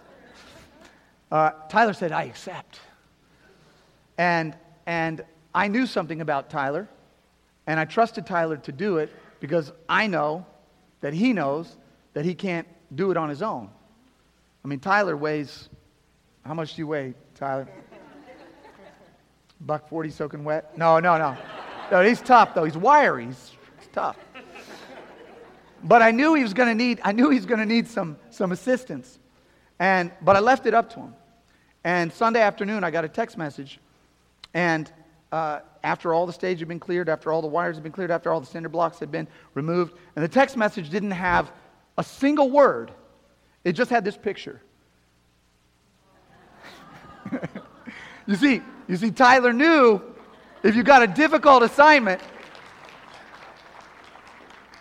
Uh, 1.31 1.51
Tyler 1.69 1.93
said, 1.93 2.11
I 2.11 2.23
accept. 2.23 2.79
And, 4.17 4.57
and 4.87 5.23
I 5.53 5.67
knew 5.67 5.85
something 5.85 6.19
about 6.19 6.49
Tyler, 6.49 6.89
and 7.67 7.79
I 7.79 7.85
trusted 7.85 8.25
Tyler 8.25 8.57
to 8.57 8.71
do 8.71 8.97
it 8.97 9.13
because 9.39 9.71
I 9.87 10.07
know 10.07 10.47
that 11.01 11.13
he 11.13 11.31
knows 11.31 11.77
that 12.13 12.25
he 12.25 12.33
can't 12.33 12.67
do 12.95 13.11
it 13.11 13.17
on 13.17 13.29
his 13.29 13.43
own. 13.43 13.69
I 14.65 14.67
mean, 14.67 14.79
Tyler 14.79 15.15
weighs, 15.15 15.69
how 16.43 16.55
much 16.55 16.73
do 16.73 16.81
you 16.81 16.87
weigh, 16.87 17.13
Tyler? 17.35 17.67
Buck 19.61 19.87
40 19.89 20.09
soaking 20.09 20.43
wet? 20.43 20.75
No, 20.75 20.99
no, 20.99 21.19
no. 21.19 21.37
No, 21.91 22.01
he's 22.01 22.21
tough, 22.21 22.55
though. 22.55 22.63
He's 22.63 22.77
wiry. 22.77 23.27
He's, 23.27 23.51
he's 23.79 23.89
tough. 23.89 24.17
But 25.87 26.01
I 26.01 26.11
knew 26.11 26.33
he 26.33 26.43
was 26.43 26.53
going 26.53 26.67
to 26.67 26.75
need, 26.75 26.99
I 27.03 27.13
knew 27.13 27.29
he 27.29 27.37
was 27.37 27.45
going 27.45 27.61
to 27.61 27.65
need 27.65 27.87
some, 27.87 28.17
some 28.29 28.51
assistance. 28.51 29.19
And, 29.79 30.11
but 30.21 30.35
I 30.35 30.39
left 30.39 30.65
it 30.65 30.73
up 30.73 30.89
to 30.91 30.99
him. 30.99 31.15
And 31.83 32.11
Sunday 32.11 32.41
afternoon, 32.41 32.83
I 32.83 32.91
got 32.91 33.05
a 33.05 33.09
text 33.09 33.37
message. 33.37 33.79
And 34.53 34.91
uh, 35.31 35.61
after 35.83 36.13
all 36.13 36.25
the 36.25 36.33
stage 36.33 36.59
had 36.59 36.67
been 36.67 36.79
cleared, 36.79 37.07
after 37.07 37.31
all 37.31 37.41
the 37.41 37.47
wires 37.47 37.77
had 37.77 37.83
been 37.83 37.93
cleared, 37.93 38.11
after 38.11 38.31
all 38.31 38.41
the 38.41 38.45
cinder 38.45 38.67
blocks 38.67 38.99
had 38.99 39.11
been 39.11 39.29
removed, 39.53 39.93
and 40.15 40.25
the 40.25 40.29
text 40.29 40.57
message 40.57 40.89
didn't 40.89 41.11
have 41.11 41.49
a 41.97 42.03
single 42.03 42.49
word, 42.49 42.91
it 43.63 43.71
just 43.71 43.89
had 43.89 44.03
this 44.03 44.17
picture. 44.17 44.61
you 48.27 48.35
see, 48.35 48.61
you 48.89 48.97
see, 48.97 49.11
Tyler 49.11 49.53
knew 49.53 50.01
if 50.63 50.75
you 50.75 50.83
got 50.83 51.01
a 51.03 51.07
difficult 51.07 51.63
assignment, 51.63 52.21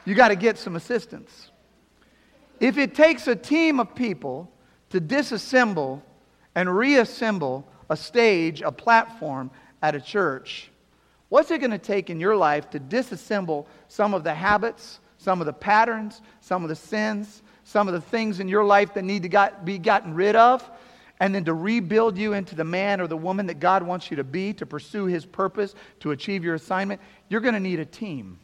you 0.07 0.15
got 0.15 0.29
to 0.29 0.37
get 0.37 0.57
some 0.57 0.77
assistance. 0.77 1.51
If 2.59 2.79
it 2.79 2.95
takes 2.95 3.27
a 3.27 3.37
team 3.37 3.79
of 3.81 3.95
people 3.95 4.51
to 4.89 5.01
disassemble 5.01 6.01
and 6.55 6.75
reassemble 6.75 7.67
a 7.91 7.97
stage, 7.97 8.63
a 8.63 8.73
platform 8.73 9.51
at 9.83 9.95
a 9.95 10.01
church, 10.01 10.71
what's 11.29 11.51
it 11.51 11.59
going 11.59 11.73
to 11.73 11.79
take 11.79 12.09
in 12.09 12.19
your 12.19 12.37
life 12.37 12.71
to 12.71 12.81
disassemble 12.81 13.67
some 13.89 14.15
of 14.15 14.25
the 14.25 14.33
habits, 14.33 15.01
some 15.19 15.41
of 15.41 15.47
the 15.47 15.53
patterns, 15.53 16.23
some 16.41 16.63
of 16.63 16.69
the 16.69 16.77
sins, 16.77 17.43
some 17.65 17.89
of 17.89 17.95
the 17.95 18.01
things 18.01 18.39
in 18.39 18.49
your 18.49 18.65
life 18.65 18.95
that 18.95 19.03
need 19.03 19.23
to 19.25 19.29
got, 19.29 19.65
be 19.65 19.77
gotten 19.77 20.15
rid 20.15 20.37
of, 20.37 20.71
and 21.19 21.35
then 21.35 21.45
to 21.45 21.53
rebuild 21.53 22.17
you 22.17 22.33
into 22.33 22.55
the 22.55 22.65
man 22.65 23.01
or 23.01 23.09
the 23.09 23.17
woman 23.17 23.47
that 23.47 23.59
God 23.59 23.83
wants 23.83 24.11
you 24.11 24.17
to 24.17 24.25
be 24.25 24.53
to 24.53 24.65
pursue 24.65 25.07
His 25.07 25.27
purpose, 25.27 25.75
to 26.01 26.13
achieve 26.13 26.45
your 26.45 26.55
assignment? 26.55 27.01
You're 27.29 27.41
going 27.41 27.55
to 27.55 27.61
need 27.61 27.81
a 27.81 27.85
team. 27.85 28.39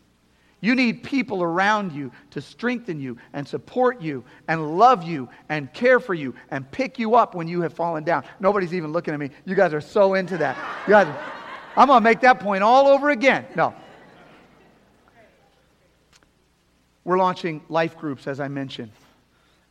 You 0.62 0.76
need 0.76 1.02
people 1.02 1.42
around 1.42 1.92
you 1.92 2.12
to 2.30 2.40
strengthen 2.40 3.00
you 3.00 3.18
and 3.32 3.46
support 3.46 4.00
you 4.00 4.24
and 4.46 4.78
love 4.78 5.02
you 5.02 5.28
and 5.48 5.70
care 5.74 5.98
for 5.98 6.14
you 6.14 6.34
and 6.52 6.70
pick 6.70 7.00
you 7.00 7.16
up 7.16 7.34
when 7.34 7.48
you 7.48 7.62
have 7.62 7.74
fallen 7.74 8.04
down. 8.04 8.22
Nobody's 8.38 8.72
even 8.72 8.92
looking 8.92 9.12
at 9.12 9.18
me. 9.18 9.30
You 9.44 9.56
guys 9.56 9.74
are 9.74 9.80
so 9.80 10.14
into 10.14 10.38
that. 10.38 10.56
You 10.86 10.92
guys, 10.92 11.08
I'm 11.76 11.88
going 11.88 12.00
to 12.00 12.04
make 12.04 12.20
that 12.20 12.38
point 12.38 12.62
all 12.62 12.86
over 12.86 13.10
again. 13.10 13.44
No. 13.56 13.74
We're 17.02 17.18
launching 17.18 17.60
life 17.68 17.98
groups, 17.98 18.28
as 18.28 18.38
I 18.38 18.46
mentioned. 18.46 18.92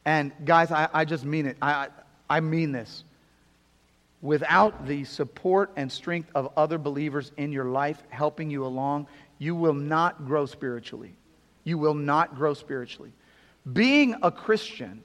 And 0.04 0.34
guys, 0.44 0.72
I, 0.72 0.90
I 0.94 1.06
just 1.06 1.24
mean 1.24 1.46
it. 1.46 1.56
I, 1.62 1.88
I 2.30 2.42
mean 2.42 2.74
this. 2.74 3.06
without 4.22 4.86
the 4.86 5.04
support 5.04 5.72
and 5.76 5.92
strength 5.92 6.30
of 6.36 6.52
other 6.56 6.78
believers 6.78 7.32
in 7.38 7.52
your 7.52 7.66
life 7.66 8.02
helping 8.10 8.52
you 8.52 8.66
along, 8.66 9.08
you 9.42 9.56
will 9.56 9.74
not 9.74 10.28
grow 10.28 10.46
spiritually. 10.46 11.16
You 11.64 11.80
will 11.80 11.96
not 11.96 12.36
grow 12.36 12.54
spiritually. 12.54 13.12
Being 13.74 14.14
a 14.22 14.30
Christian 14.30 15.04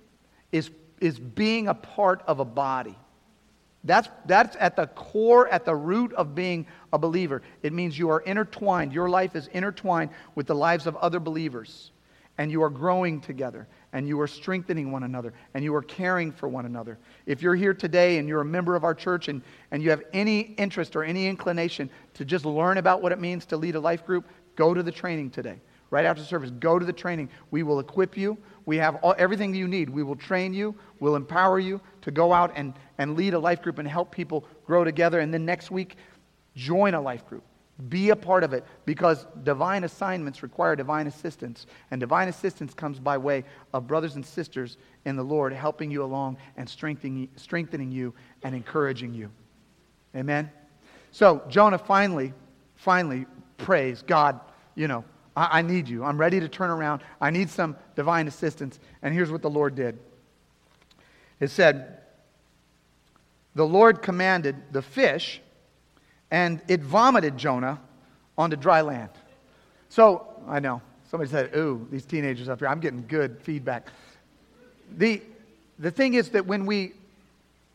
is, 0.53 0.70
is 1.01 1.18
being 1.18 1.68
a 1.68 1.75
part 1.75 2.22
of 2.27 2.38
a 2.38 2.44
body. 2.44 2.99
That's, 3.85 4.11
that's 4.27 4.55
at 4.61 4.77
the 4.77 4.88
core, 4.88 5.49
at 5.49 5.64
the 5.64 5.75
root 5.75 6.12
of 6.12 6.35
being 6.35 6.66
a 6.92 6.99
believer. 6.99 7.40
It 7.62 7.72
means 7.72 7.99
you 7.99 8.11
are 8.11 8.20
intertwined. 8.20 8.92
Your 8.92 9.09
life 9.09 9.35
is 9.37 9.46
intertwined 9.55 10.11
with 10.35 10.46
the 10.46 10.55
lives 10.55 10.87
of 10.87 10.96
other 10.96 11.18
believers. 11.18 11.92
And 12.37 12.53
you 12.53 12.62
are 12.62 12.68
growing 12.68 13.22
together. 13.22 13.66
And 13.92 14.07
you 14.07 14.20
are 14.20 14.27
strengthening 14.27 14.92
one 14.92 15.05
another. 15.05 15.33
And 15.55 15.64
you 15.64 15.75
are 15.75 15.83
caring 15.83 16.33
for 16.33 16.49
one 16.49 16.66
another. 16.66 16.99
If 17.25 17.40
you're 17.40 17.55
here 17.55 17.75
today 17.75 18.18
and 18.18 18.29
you're 18.29 18.40
a 18.40 18.44
member 18.44 18.77
of 18.77 18.85
our 18.85 18.94
church 18.94 19.29
and, 19.29 19.42
and 19.70 19.83
you 19.83 19.90
have 19.90 20.03
any 20.12 20.40
interest 20.59 20.96
or 20.96 21.05
any 21.05 21.27
inclination 21.27 21.88
to 22.14 22.25
just 22.25 22.44
learn 22.44 22.79
about 22.79 23.03
what 23.03 23.12
it 23.12 23.20
means 23.20 23.46
to 23.46 23.57
lead 23.57 23.75
a 23.75 23.81
life 23.81 24.05
group, 24.05 24.29
go 24.57 24.75
to 24.75 24.83
the 24.83 24.92
training 24.92 25.31
today. 25.31 25.61
Right 25.90 26.05
after 26.05 26.22
service, 26.22 26.51
go 26.51 26.79
to 26.79 26.85
the 26.85 26.92
training. 26.92 27.31
We 27.51 27.62
will 27.62 27.79
equip 27.79 28.16
you. 28.16 28.37
We 28.64 28.77
have 28.79 28.96
all, 28.96 29.14
everything 29.18 29.55
you 29.55 29.68
need. 29.68 29.88
We 29.88 30.03
will 30.03 30.16
train 30.16 30.53
you. 30.53 30.75
We'll 30.99 31.14
empower 31.14 31.61
you 31.61 31.81
to 32.03 32.11
go 32.11 32.33
out 32.33 32.53
and, 32.57 32.75
and 32.99 33.16
lead 33.16 33.35
a 33.35 33.38
life 33.38 33.62
group 33.62 33.79
and 33.79 33.87
help 33.87 34.11
people 34.11 34.44
grow 34.66 34.83
together. 34.83 35.20
And 35.20 35.33
then 35.33 35.44
next 35.44 35.70
week, 35.70 35.96
join 36.57 36.94
a 36.94 37.01
life 37.01 37.25
group. 37.27 37.44
Be 37.89 38.09
a 38.09 38.17
part 38.17 38.43
of 38.43 38.55
it 38.55 38.65
because 38.87 39.27
divine 39.43 39.85
assignments 39.85 40.43
require 40.43 40.77
divine 40.77 41.07
assistance. 41.07 41.67
And 41.91 42.01
divine 42.01 42.29
assistance 42.29 42.73
comes 42.73 42.99
by 42.99 43.19
way 43.19 43.45
of 43.75 43.87
brothers 43.87 44.17
and 44.17 44.25
sisters 44.25 44.79
in 45.05 45.15
the 45.17 45.23
Lord 45.23 45.53
helping 45.53 45.91
you 45.91 46.03
along 46.03 46.39
and 46.57 46.67
strengthening, 46.67 47.29
strengthening 47.37 47.93
you 47.93 48.15
and 48.43 48.55
encouraging 48.55 49.12
you. 49.12 49.31
Amen? 50.15 50.51
So, 51.12 51.43
Jonah 51.49 51.79
finally, 51.79 52.33
finally 52.77 53.27
prays, 53.59 54.03
God, 54.03 54.41
you 54.75 54.89
know, 54.89 55.05
I, 55.37 55.59
I 55.59 55.62
need 55.62 55.87
you. 55.87 56.03
I'm 56.03 56.19
ready 56.19 56.41
to 56.41 56.49
turn 56.49 56.71
around. 56.71 57.03
I 57.21 57.31
need 57.31 57.51
some 57.51 57.77
divine 57.95 58.27
assistance. 58.27 58.81
And 59.03 59.12
here's 59.12 59.31
what 59.31 59.43
the 59.43 59.51
Lord 59.51 59.75
did 59.75 59.99
it 61.41 61.51
said, 61.51 61.99
The 63.55 63.67
Lord 63.67 64.01
commanded 64.01 64.57
the 64.73 64.83
fish, 64.83 65.43
and 66.31 66.61
it 66.69 66.81
vomited 66.81 67.37
Jonah 67.37 67.81
onto 68.37 68.57
dry 68.57 68.81
land. 68.81 69.11
So, 69.89 70.27
I 70.49 70.61
know. 70.61 70.83
Somebody 71.11 71.31
said, 71.31 71.55
Ooh, 71.57 71.87
these 71.91 72.05
teenagers 72.05 72.49
up 72.49 72.59
here. 72.59 72.69
I'm 72.69 72.81
getting 72.81 73.05
good 73.07 73.41
feedback. 73.41 73.89
The, 74.99 75.23
the 75.79 75.91
thing 75.91 76.15
is 76.15 76.31
that 76.31 76.47
when, 76.47 76.67
we, 76.67 76.93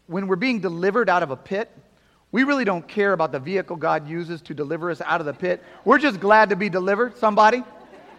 when 0.07 0.27
we're 0.27 0.35
being 0.35 0.59
delivered 0.59 1.09
out 1.09 1.23
of 1.23 1.31
a 1.31 1.37
pit, 1.37 1.71
we 2.31 2.43
really 2.43 2.63
don't 2.63 2.87
care 2.87 3.13
about 3.13 3.31
the 3.31 3.39
vehicle 3.39 3.75
God 3.75 4.07
uses 4.07 4.41
to 4.43 4.53
deliver 4.53 4.89
us 4.89 5.01
out 5.01 5.19
of 5.19 5.25
the 5.25 5.33
pit. 5.33 5.63
We're 5.83 5.97
just 5.97 6.19
glad 6.19 6.49
to 6.49 6.55
be 6.55 6.69
delivered. 6.69 7.17
Somebody? 7.17 7.63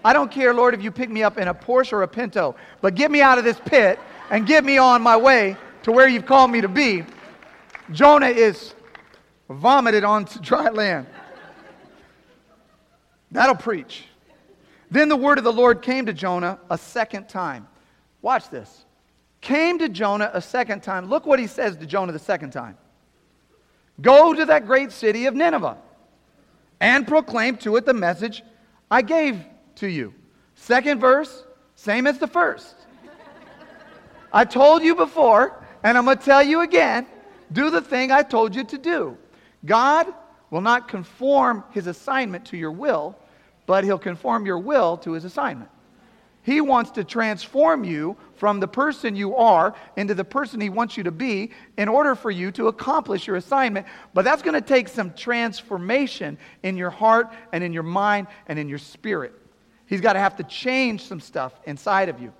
I 0.04 0.12
don't 0.12 0.30
care, 0.30 0.52
Lord, 0.52 0.74
if 0.74 0.82
you 0.82 0.90
pick 0.90 1.08
me 1.10 1.22
up 1.22 1.38
in 1.38 1.48
a 1.48 1.54
Porsche 1.54 1.92
or 1.92 2.02
a 2.02 2.08
Pinto, 2.08 2.56
but 2.80 2.94
get 2.94 3.10
me 3.10 3.22
out 3.22 3.38
of 3.38 3.44
this 3.44 3.60
pit 3.64 3.98
and 4.30 4.46
get 4.46 4.64
me 4.64 4.76
on 4.78 5.00
my 5.00 5.16
way 5.16 5.56
to 5.84 5.92
where 5.92 6.08
you've 6.08 6.26
called 6.26 6.50
me 6.50 6.60
to 6.60 6.68
be. 6.68 7.04
Jonah 7.92 8.26
is 8.28 8.74
vomited 9.48 10.04
onto 10.04 10.40
dry 10.40 10.68
land. 10.70 11.06
That'll 13.30 13.56
preach. 13.56 14.04
Then 14.90 15.08
the 15.08 15.16
word 15.16 15.38
of 15.38 15.44
the 15.44 15.52
Lord 15.52 15.80
came 15.80 16.06
to 16.06 16.12
Jonah 16.12 16.58
a 16.68 16.76
second 16.76 17.28
time. 17.28 17.66
Watch 18.20 18.50
this. 18.50 18.84
Came 19.40 19.78
to 19.78 19.88
Jonah 19.88 20.30
a 20.34 20.42
second 20.42 20.82
time. 20.82 21.08
Look 21.08 21.26
what 21.26 21.38
he 21.38 21.46
says 21.46 21.76
to 21.76 21.86
Jonah 21.86 22.12
the 22.12 22.18
second 22.18 22.50
time. 22.50 22.76
Go 24.00 24.34
to 24.34 24.44
that 24.44 24.66
great 24.66 24.92
city 24.92 25.26
of 25.26 25.34
Nineveh 25.34 25.78
and 26.80 27.06
proclaim 27.06 27.56
to 27.58 27.76
it 27.76 27.86
the 27.86 27.94
message 27.94 28.42
I 28.90 29.02
gave 29.02 29.44
to 29.76 29.88
you. 29.88 30.14
Second 30.54 31.00
verse, 31.00 31.44
same 31.74 32.06
as 32.06 32.18
the 32.18 32.26
first. 32.26 32.74
I 34.32 34.44
told 34.44 34.82
you 34.82 34.94
before, 34.94 35.64
and 35.82 35.96
I'm 35.96 36.04
going 36.04 36.18
to 36.18 36.24
tell 36.24 36.42
you 36.42 36.60
again 36.60 37.06
do 37.52 37.70
the 37.70 37.82
thing 37.82 38.10
I 38.10 38.22
told 38.22 38.54
you 38.54 38.64
to 38.64 38.78
do. 38.78 39.18
God 39.64 40.06
will 40.50 40.60
not 40.60 40.88
conform 40.88 41.64
his 41.70 41.86
assignment 41.86 42.46
to 42.46 42.56
your 42.56 42.72
will, 42.72 43.16
but 43.66 43.84
he'll 43.84 43.98
conform 43.98 44.44
your 44.44 44.58
will 44.58 44.96
to 44.98 45.12
his 45.12 45.24
assignment. 45.24 45.70
He 46.42 46.60
wants 46.60 46.90
to 46.92 47.04
transform 47.04 47.84
you 47.84 48.16
from 48.34 48.58
the 48.58 48.66
person 48.66 49.14
you 49.14 49.36
are 49.36 49.74
into 49.96 50.14
the 50.14 50.24
person 50.24 50.60
He 50.60 50.70
wants 50.70 50.96
you 50.96 51.04
to 51.04 51.12
be 51.12 51.52
in 51.78 51.88
order 51.88 52.16
for 52.16 52.32
you 52.32 52.50
to 52.52 52.66
accomplish 52.66 53.28
your 53.28 53.36
assignment. 53.36 53.86
But 54.12 54.24
that's 54.24 54.42
going 54.42 54.60
to 54.60 54.66
take 54.66 54.88
some 54.88 55.14
transformation 55.14 56.36
in 56.64 56.76
your 56.76 56.90
heart 56.90 57.32
and 57.52 57.62
in 57.62 57.72
your 57.72 57.84
mind 57.84 58.26
and 58.48 58.58
in 58.58 58.68
your 58.68 58.78
spirit. 58.78 59.32
He's 59.86 60.00
got 60.00 60.14
to 60.14 60.18
have 60.18 60.36
to 60.36 60.42
change 60.44 61.04
some 61.04 61.20
stuff 61.20 61.52
inside 61.64 62.08
of 62.08 62.20
you. 62.20 62.32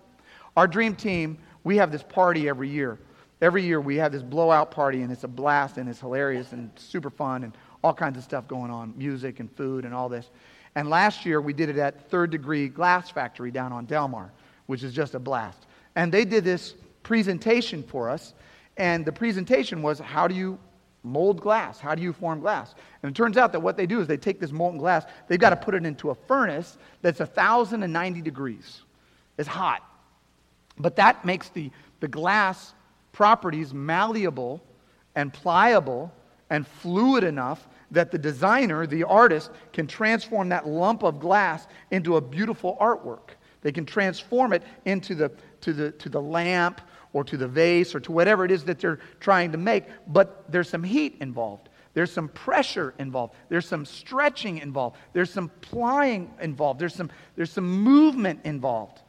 Our 0.57 0.67
dream 0.67 0.97
team, 0.97 1.39
we 1.63 1.77
have 1.77 1.93
this 1.93 2.03
party 2.03 2.49
every 2.49 2.69
year. 2.69 2.99
Every 3.43 3.65
year 3.65 3.81
we 3.81 3.97
have 3.97 4.13
this 4.13 4.23
blowout 4.23 4.71
party, 4.71 5.03
and 5.03 5.11
it's 5.11 5.25
a 5.25 5.29
blast, 5.29 5.77
and 5.77 5.89
it's 5.89 5.99
hilarious 5.99 6.53
and 6.53 6.71
super 6.77 7.11
fun, 7.11 7.43
and 7.43 7.53
all 7.83 7.93
kinds 7.93 8.17
of 8.17 8.23
stuff 8.23 8.47
going 8.47 8.71
on 8.71 8.95
music 8.97 9.41
and 9.41 9.51
food 9.57 9.85
and 9.85 9.93
all 9.93 10.09
this. 10.09 10.31
And 10.77 10.89
last 10.89 11.27
year 11.27 11.41
we 11.41 11.53
did 11.53 11.69
it 11.69 11.77
at 11.77 12.09
Third 12.09 12.31
Degree 12.31 12.69
Glass 12.69 13.11
Factory 13.11 13.51
down 13.51 13.73
on 13.73 13.85
Delmar, 13.85 14.31
which 14.67 14.85
is 14.85 14.95
just 14.95 15.17
a 15.17 15.19
blast. 15.19 15.67
And 15.97 16.13
they 16.13 16.25
did 16.25 16.45
this 16.45 16.77
presentation 17.03 17.83
for 17.83 18.09
us. 18.09 18.33
And 18.77 19.05
the 19.05 19.13
presentation 19.13 19.83
was 19.83 19.99
how 19.99 20.29
do 20.29 20.37
you 20.37 20.57
mold 21.03 21.41
glass? 21.41 21.81
How 21.81 21.97
do 21.97 22.03
you 22.03 22.13
form 22.13 22.39
glass? 22.39 22.77
And 23.03 23.11
it 23.11 23.17
turns 23.17 23.37
out 23.37 23.51
that 23.53 23.61
what 23.61 23.77
they 23.77 23.87
do 23.87 24.01
is 24.01 24.07
they 24.07 24.17
take 24.17 24.39
this 24.39 24.53
molten 24.53 24.79
glass, 24.79 25.05
they've 25.27 25.41
got 25.41 25.51
to 25.51 25.57
put 25.57 25.75
it 25.75 25.85
into 25.85 26.11
a 26.11 26.15
furnace 26.15 26.79
that's 27.03 27.19
1,090 27.19 28.23
degrees. 28.23 28.83
It's 29.37 29.49
hot. 29.49 29.83
But 30.79 30.95
that 30.97 31.25
makes 31.25 31.49
the, 31.49 31.73
the 31.99 32.09
glass 32.09 32.73
properties 33.13 33.73
malleable 33.73 34.63
and 35.15 35.33
pliable 35.33 36.13
and 36.51 36.67
fluid 36.67 37.25
enough 37.25 37.69
that 37.91 38.11
the 38.11 38.19
designer, 38.19 38.87
the 38.87 39.05
artist, 39.05 39.51
can 39.73 39.87
transform 39.87 40.49
that 40.49 40.67
lump 40.67 41.03
of 41.03 41.21
glass 41.21 41.67
into 41.91 42.17
a 42.17 42.21
beautiful 42.21 42.77
artwork. 42.81 43.37
They 43.61 43.73
can 43.73 43.87
transform 43.87 44.53
it 44.53 44.63
into 44.85 45.15
the, 45.15 45.31
to, 45.61 45.73
the, 45.73 45.93
to 45.93 46.09
the 46.09 46.21
lamp 46.21 46.81
or 47.13 47.23
to 47.25 47.37
the 47.37 47.47
vase 47.47 47.95
or 47.95 48.01
to 48.01 48.13
whatever 48.13 48.45
it 48.45 48.51
is 48.51 48.65
that 48.65 48.81
they're 48.81 48.99
trying 49.21 49.53
to 49.53 49.59
make, 49.59 49.85
but 50.09 50.51
there's 50.51 50.69
some 50.69 50.83
heat 50.83 51.17
involved. 51.21 51.69
There's 51.95 52.11
some 52.11 52.29
pressure 52.29 52.95
involved. 52.99 53.35
There's 53.51 53.69
some 53.69 53.85
stretching 53.85 54.59
involved. 54.59 54.97
There's 55.13 55.31
some 55.31 55.51
plying 55.61 56.33
involved. 56.41 56.81
There's 56.81 56.95
some, 56.95 57.11
there's 57.37 57.53
some 57.53 57.69
movement 57.71 58.41
involved. 58.45 59.02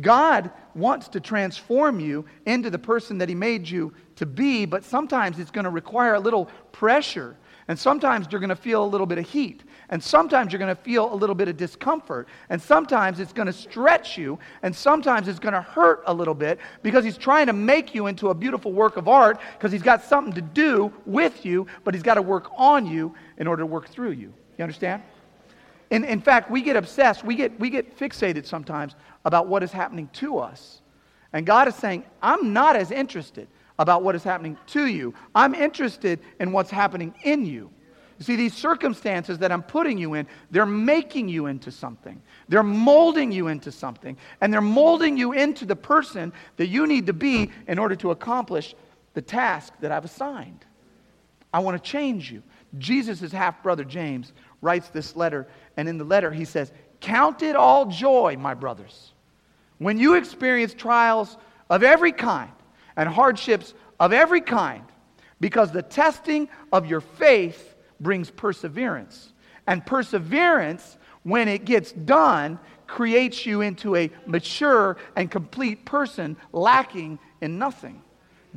God 0.00 0.50
wants 0.74 1.08
to 1.08 1.20
transform 1.20 2.00
you 2.00 2.24
into 2.46 2.70
the 2.70 2.78
person 2.78 3.18
that 3.18 3.28
He 3.28 3.34
made 3.34 3.68
you 3.68 3.92
to 4.16 4.26
be, 4.26 4.64
but 4.64 4.84
sometimes 4.84 5.38
it's 5.38 5.50
going 5.50 5.64
to 5.64 5.70
require 5.70 6.14
a 6.14 6.20
little 6.20 6.46
pressure 6.72 7.36
and 7.68 7.78
sometimes 7.78 8.26
you're 8.30 8.40
going 8.40 8.48
to 8.48 8.56
feel 8.56 8.82
a 8.82 8.86
little 8.86 9.06
bit 9.06 9.18
of 9.18 9.28
heat. 9.28 9.62
And 9.90 10.02
sometimes 10.02 10.52
you're 10.52 10.58
going 10.58 10.74
to 10.74 10.82
feel 10.82 11.12
a 11.12 11.14
little 11.14 11.34
bit 11.34 11.48
of 11.48 11.58
discomfort. 11.58 12.26
And 12.48 12.60
sometimes 12.60 13.20
it's 13.20 13.32
going 13.32 13.46
to 13.46 13.52
stretch 13.52 14.16
you. 14.16 14.38
And 14.62 14.74
sometimes 14.74 15.28
it's 15.28 15.38
going 15.38 15.52
to 15.52 15.60
hurt 15.60 16.02
a 16.06 16.14
little 16.14 16.34
bit 16.34 16.58
because 16.82 17.04
he's 17.04 17.18
trying 17.18 17.46
to 17.46 17.52
make 17.52 17.94
you 17.94 18.06
into 18.06 18.30
a 18.30 18.34
beautiful 18.34 18.72
work 18.72 18.96
of 18.96 19.06
art 19.06 19.38
because 19.52 19.70
he's 19.70 19.82
got 19.82 20.02
something 20.02 20.32
to 20.32 20.40
do 20.40 20.90
with 21.04 21.44
you, 21.44 21.66
but 21.84 21.92
he's 21.92 22.02
got 22.02 22.14
to 22.14 22.22
work 22.22 22.50
on 22.56 22.86
you 22.86 23.14
in 23.36 23.46
order 23.46 23.62
to 23.62 23.66
work 23.66 23.88
through 23.88 24.12
you. 24.12 24.32
You 24.56 24.62
understand? 24.62 25.02
In, 25.90 26.04
in 26.04 26.20
fact, 26.20 26.50
we 26.50 26.60
get 26.60 26.76
obsessed, 26.76 27.24
we 27.24 27.34
get, 27.34 27.58
we 27.58 27.70
get 27.70 27.98
fixated 27.98 28.46
sometimes 28.46 28.94
about 29.24 29.46
what 29.46 29.62
is 29.62 29.72
happening 29.72 30.08
to 30.14 30.38
us. 30.38 30.82
And 31.32 31.46
God 31.46 31.68
is 31.68 31.74
saying, 31.74 32.04
I'm 32.22 32.52
not 32.52 32.76
as 32.76 32.90
interested 32.90 33.48
about 33.78 34.02
what 34.02 34.14
is 34.14 34.24
happening 34.24 34.58
to 34.68 34.86
you. 34.86 35.14
I'm 35.34 35.54
interested 35.54 36.20
in 36.40 36.52
what's 36.52 36.70
happening 36.70 37.14
in 37.22 37.46
you. 37.46 37.70
You 38.18 38.24
see, 38.24 38.34
these 38.34 38.54
circumstances 38.54 39.38
that 39.38 39.52
I'm 39.52 39.62
putting 39.62 39.96
you 39.96 40.14
in, 40.14 40.26
they're 40.50 40.66
making 40.66 41.28
you 41.28 41.46
into 41.46 41.70
something. 41.70 42.20
They're 42.48 42.64
molding 42.64 43.30
you 43.30 43.46
into 43.46 43.70
something. 43.70 44.16
And 44.40 44.52
they're 44.52 44.60
molding 44.60 45.16
you 45.16 45.32
into 45.32 45.64
the 45.64 45.76
person 45.76 46.32
that 46.56 46.66
you 46.66 46.88
need 46.88 47.06
to 47.06 47.12
be 47.12 47.52
in 47.68 47.78
order 47.78 47.94
to 47.96 48.10
accomplish 48.10 48.74
the 49.14 49.22
task 49.22 49.72
that 49.80 49.92
I've 49.92 50.04
assigned. 50.04 50.64
I 51.52 51.60
want 51.60 51.82
to 51.82 51.90
change 51.90 52.30
you. 52.30 52.42
Jesus' 52.76 53.32
half 53.32 53.62
brother 53.62 53.84
James 53.84 54.32
writes 54.60 54.88
this 54.88 55.16
letter, 55.16 55.46
and 55.76 55.88
in 55.88 55.98
the 55.98 56.04
letter 56.04 56.30
he 56.30 56.44
says, 56.44 56.72
Count 57.00 57.42
it 57.42 57.56
all 57.56 57.86
joy, 57.86 58.36
my 58.38 58.54
brothers, 58.54 59.12
when 59.78 59.98
you 59.98 60.14
experience 60.14 60.74
trials 60.74 61.36
of 61.70 61.82
every 61.82 62.12
kind 62.12 62.50
and 62.96 63.08
hardships 63.08 63.74
of 64.00 64.12
every 64.12 64.40
kind, 64.40 64.84
because 65.40 65.70
the 65.70 65.82
testing 65.82 66.48
of 66.72 66.86
your 66.86 67.00
faith 67.00 67.76
brings 68.00 68.30
perseverance. 68.30 69.32
And 69.66 69.84
perseverance, 69.84 70.98
when 71.22 71.46
it 71.46 71.64
gets 71.64 71.92
done, 71.92 72.58
creates 72.86 73.44
you 73.46 73.60
into 73.60 73.94
a 73.94 74.10
mature 74.26 74.96
and 75.14 75.30
complete 75.30 75.84
person 75.84 76.36
lacking 76.52 77.18
in 77.40 77.58
nothing. 77.58 78.02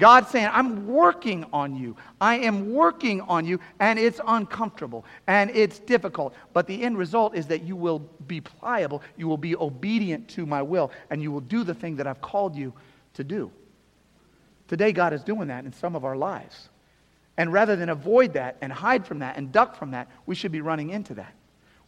God's 0.02 0.32
saying, 0.32 0.50
I'm 0.52 0.88
working 0.88 1.46
on 1.54 1.76
you. 1.76 1.96
I 2.20 2.40
am 2.40 2.74
working 2.74 3.22
on 3.22 3.46
you, 3.46 3.60
and 3.80 4.00
it's 4.00 4.20
uncomfortable 4.28 5.06
and 5.28 5.52
it's 5.52 5.78
difficult. 5.78 6.34
But 6.54 6.66
the 6.66 6.82
end 6.82 6.98
result 6.98 7.36
is 7.36 7.46
that 7.46 7.62
you 7.62 7.76
will 7.76 8.00
be 8.26 8.42
pliable, 8.42 9.04
you 9.16 9.28
will 9.28 9.38
be 9.38 9.56
obedient 9.56 10.28
to 10.30 10.48
my 10.48 10.64
will, 10.64 10.92
and 11.12 11.22
you 11.22 11.32
will 11.32 11.42
do 11.42 11.64
the 11.64 11.76
thing 11.76 11.98
that 11.98 12.08
I've 12.08 12.20
called 12.20 12.56
you 12.56 12.74
to 13.14 13.24
do. 13.24 13.52
Today, 14.68 14.92
God 14.92 15.14
is 15.14 15.22
doing 15.22 15.50
that 15.50 15.66
in 15.66 15.72
some 15.72 15.96
of 15.96 16.04
our 16.04 16.18
lives. 16.18 16.70
And 17.38 17.54
rather 17.54 17.76
than 17.76 17.90
avoid 17.90 18.34
that 18.34 18.58
and 18.60 18.74
hide 18.74 19.06
from 19.06 19.20
that 19.20 19.38
and 19.38 19.52
duck 19.52 19.76
from 19.76 19.92
that, 19.92 20.10
we 20.26 20.34
should 20.34 20.52
be 20.52 20.62
running 20.62 20.90
into 20.90 21.14
that. 21.14 21.36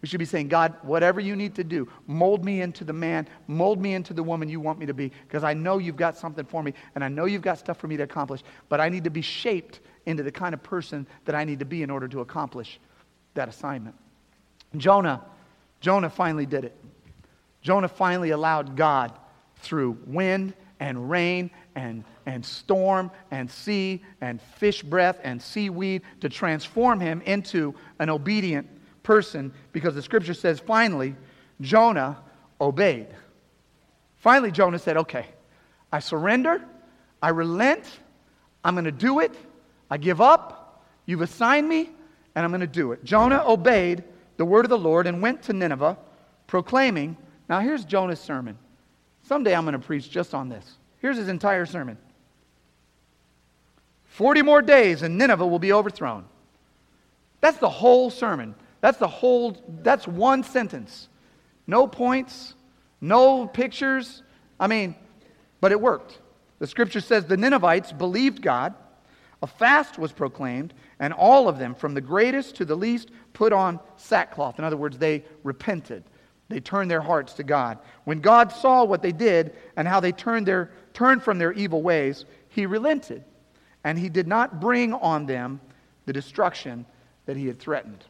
We 0.04 0.10
should 0.10 0.20
be 0.20 0.26
saying, 0.26 0.50
God, 0.50 0.76
whatever 0.82 1.22
you 1.22 1.34
need 1.34 1.56
to 1.56 1.64
do, 1.64 1.88
mold 2.08 2.44
me 2.44 2.60
into 2.60 2.84
the 2.84 2.92
man, 2.92 3.26
mold 3.48 3.82
me 3.82 3.94
into 3.94 4.14
the 4.14 4.22
woman 4.22 4.50
you 4.50 4.60
want 4.60 4.78
me 4.78 4.86
to 4.86 4.94
be, 4.94 5.14
because 5.26 5.46
I 5.46 5.54
know 5.54 5.78
you've 5.78 5.96
got 5.96 6.18
something 6.18 6.44
for 6.44 6.62
me, 6.62 6.74
and 6.94 7.06
I 7.06 7.08
know 7.08 7.24
you've 7.24 7.42
got 7.42 7.58
stuff 7.58 7.78
for 7.78 7.88
me 7.88 7.96
to 7.96 8.04
accomplish, 8.04 8.44
but 8.68 8.82
I 8.82 8.90
need 8.90 9.06
to 9.06 9.10
be 9.10 9.22
shaped 9.22 9.80
into 10.06 10.22
the 10.22 10.32
kind 10.32 10.54
of 10.54 10.62
person 10.62 11.08
that 11.24 11.36
I 11.36 11.46
need 11.46 11.60
to 11.60 11.66
be 11.66 11.84
in 11.84 11.90
order 11.90 12.10
to 12.10 12.20
accomplish 12.20 12.82
that 13.36 13.48
assignment. 13.48 13.96
Jonah, 14.76 15.24
Jonah 15.80 16.10
finally 16.10 16.46
did 16.46 16.66
it. 16.66 16.76
Jonah 17.62 17.88
finally 17.88 18.32
allowed 18.32 18.76
God 18.76 19.14
through 19.56 19.98
wind 20.06 20.54
and 20.82 21.10
rain 21.10 21.50
and, 21.76 22.04
and 22.26 22.46
storm 22.46 23.10
and 23.32 23.50
sea 23.50 24.04
and 24.20 24.42
fish 24.42 24.84
breath 24.84 25.22
and 25.24 25.42
seaweed 25.42 26.02
to 26.20 26.28
transform 26.28 27.00
him 27.00 27.22
into 27.22 27.74
an 28.00 28.10
obedient 28.10 28.68
person 29.04 29.54
because 29.72 29.94
the 29.96 30.02
scripture 30.02 30.34
says 30.34 30.60
finally 30.60 31.16
Jonah 31.62 32.18
obeyed. 32.60 33.08
Finally, 34.18 34.52
Jonah 34.52 34.80
said, 34.80 34.98
Okay, 34.98 35.26
I 35.92 36.00
surrender, 36.00 36.64
I 37.22 37.30
relent, 37.30 37.86
I'm 38.64 38.74
going 38.76 38.86
to 38.86 38.92
do 38.92 39.20
it, 39.20 39.36
I 39.90 39.98
give 39.98 40.22
up, 40.22 40.86
you've 41.06 41.22
assigned 41.22 41.68
me, 41.68 41.90
and 42.36 42.46
I'm 42.46 42.52
going 42.52 42.62
to 42.62 42.68
do 42.68 42.94
it. 42.94 43.04
Jonah 43.04 43.44
obeyed 43.46 44.04
the 44.38 44.46
word 44.46 44.66
of 44.66 44.70
the 44.70 44.78
Lord 44.78 45.08
and 45.08 45.22
went 45.22 45.44
to 45.44 45.54
Nineveh, 45.54 45.98
proclaiming. 46.48 47.18
Now, 47.50 47.60
here's 47.60 47.86
Jonah's 47.86 48.20
sermon. 48.20 48.58
Someday 49.24 49.56
I'm 49.56 49.66
going 49.66 49.74
to 49.74 49.80
preach 49.80 50.10
just 50.10 50.34
on 50.34 50.50
this. 50.50 50.78
Here's 51.00 51.18
his 51.18 51.28
entire 51.28 51.66
sermon 51.66 51.98
40 54.06 54.42
more 54.42 54.62
days 54.62 55.02
and 55.02 55.18
Nineveh 55.18 55.46
will 55.46 55.60
be 55.60 55.74
overthrown. 55.74 56.26
That's 57.42 57.58
the 57.58 57.70
whole 57.70 58.10
sermon. 58.10 58.56
That's 58.84 58.98
the 58.98 59.08
whole, 59.08 59.56
that's 59.82 60.06
one 60.06 60.44
sentence. 60.44 61.08
No 61.68 61.88
points, 61.88 62.54
no 63.00 63.48
pictures. 63.48 64.24
I 64.60 64.68
mean, 64.68 64.96
but 65.62 65.72
it 65.72 65.80
worked. 65.80 66.20
The 66.60 66.68
scripture 66.68 67.00
says 67.00 67.24
the 67.24 67.38
Ninevites 67.38 67.94
believed 67.94 68.42
God. 68.42 68.74
A 69.42 69.48
fast 69.48 69.98
was 69.98 70.12
proclaimed, 70.12 70.74
and 71.00 71.14
all 71.14 71.48
of 71.48 71.58
them, 71.60 71.76
from 71.76 71.94
the 71.94 72.02
greatest 72.02 72.58
to 72.58 72.66
the 72.66 72.76
least, 72.76 73.10
put 73.32 73.54
on 73.54 73.80
sackcloth. 73.96 74.60
In 74.60 74.66
other 74.66 74.76
words, 74.76 74.98
they 74.98 75.24
repented. 75.44 76.04
They 76.50 76.60
turned 76.60 76.92
their 76.92 77.00
hearts 77.00 77.32
to 77.36 77.44
God. 77.44 77.80
When 78.04 78.20
God 78.20 78.52
saw 78.52 78.84
what 78.84 79.02
they 79.02 79.14
did 79.14 79.56
and 79.78 79.88
how 79.88 80.02
they 80.02 80.12
turned, 80.12 80.46
their, 80.46 80.72
turned 80.94 81.24
from 81.24 81.40
their 81.40 81.54
evil 81.54 81.82
ways, 81.82 82.26
he 82.50 82.66
relented, 82.66 83.24
and 83.86 83.98
he 83.98 84.10
did 84.10 84.28
not 84.28 84.60
bring 84.60 84.94
on 84.94 85.26
them 85.26 85.62
the 86.06 86.12
destruction 86.12 86.86
that 87.28 87.38
he 87.38 87.48
had 87.48 87.60
threatened. 87.60 88.04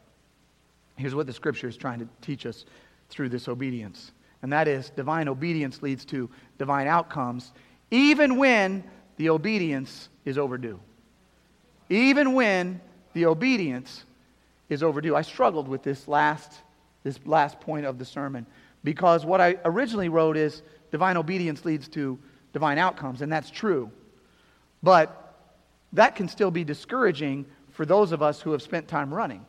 Here's 0.96 1.16
what 1.16 1.28
the 1.28 1.34
scripture 1.34 1.68
is 1.68 1.78
trying 1.78 2.00
to 2.00 2.08
teach 2.22 2.46
us 2.46 2.66
through 3.10 3.30
this 3.30 3.48
obedience. 3.48 4.12
And 4.42 4.52
that 4.52 4.68
is 4.68 4.90
divine 4.90 5.28
obedience 5.28 5.82
leads 5.82 6.06
to 6.06 6.30
divine 6.58 6.88
outcomes, 6.88 7.54
even 7.92 8.38
when 8.38 8.84
the 9.18 9.30
obedience 9.30 10.10
is 10.26 10.38
overdue. 10.38 10.80
Even 11.90 12.34
when 12.34 12.82
the 13.14 13.26
obedience 13.26 14.06
is 14.70 14.84
overdue. 14.84 15.16
I 15.16 15.22
struggled 15.22 15.68
with 15.68 15.84
this 15.84 16.08
last, 16.08 16.52
this 17.04 17.20
last 17.26 17.60
point 17.60 17.86
of 17.86 18.00
the 18.00 18.06
sermon 18.06 18.46
because 18.84 19.26
what 19.26 19.40
I 19.40 19.58
originally 19.66 20.10
wrote 20.10 20.36
is 20.36 20.62
divine 20.92 21.18
obedience 21.18 21.64
leads 21.64 21.88
to 21.90 22.20
divine 22.52 22.78
outcomes, 22.78 23.22
and 23.22 23.32
that's 23.32 23.50
true. 23.50 23.90
But 24.82 25.36
that 25.94 26.16
can 26.16 26.28
still 26.28 26.52
be 26.52 26.64
discouraging 26.64 27.46
for 27.72 27.86
those 27.86 28.12
of 28.12 28.22
us 28.22 28.42
who 28.42 28.52
have 28.52 28.62
spent 28.62 28.88
time 28.88 29.14
running 29.14 29.46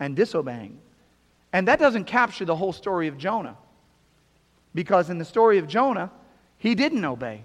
and 0.00 0.16
disobeying. 0.16 0.78
And 1.52 1.68
that 1.68 1.78
doesn't 1.78 2.04
capture 2.04 2.44
the 2.44 2.56
whole 2.56 2.72
story 2.72 3.08
of 3.08 3.16
Jonah. 3.16 3.56
Because 4.74 5.08
in 5.08 5.18
the 5.18 5.24
story 5.24 5.58
of 5.58 5.68
Jonah, 5.68 6.10
he 6.58 6.74
didn't 6.74 7.04
obey 7.04 7.42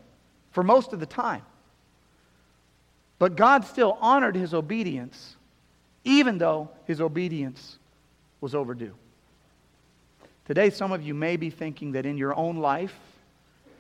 for 0.52 0.64
most 0.64 0.94
of 0.94 1.00
the 1.00 1.06
time. 1.06 1.44
But 3.20 3.36
God 3.36 3.66
still 3.66 3.98
honored 4.02 4.36
his 4.36 4.54
obedience, 4.54 5.36
even 6.04 6.38
though 6.38 6.70
his 6.86 7.02
obedience 7.02 7.78
was 8.42 8.56
overdue. 8.56 8.96
Today, 10.46 10.72
some 10.72 10.92
of 10.92 11.04
you 11.04 11.14
may 11.14 11.38
be 11.38 11.52
thinking 11.52 11.92
that 11.92 12.06
in 12.08 12.18
your 12.18 12.36
own 12.36 12.58
life 12.58 12.98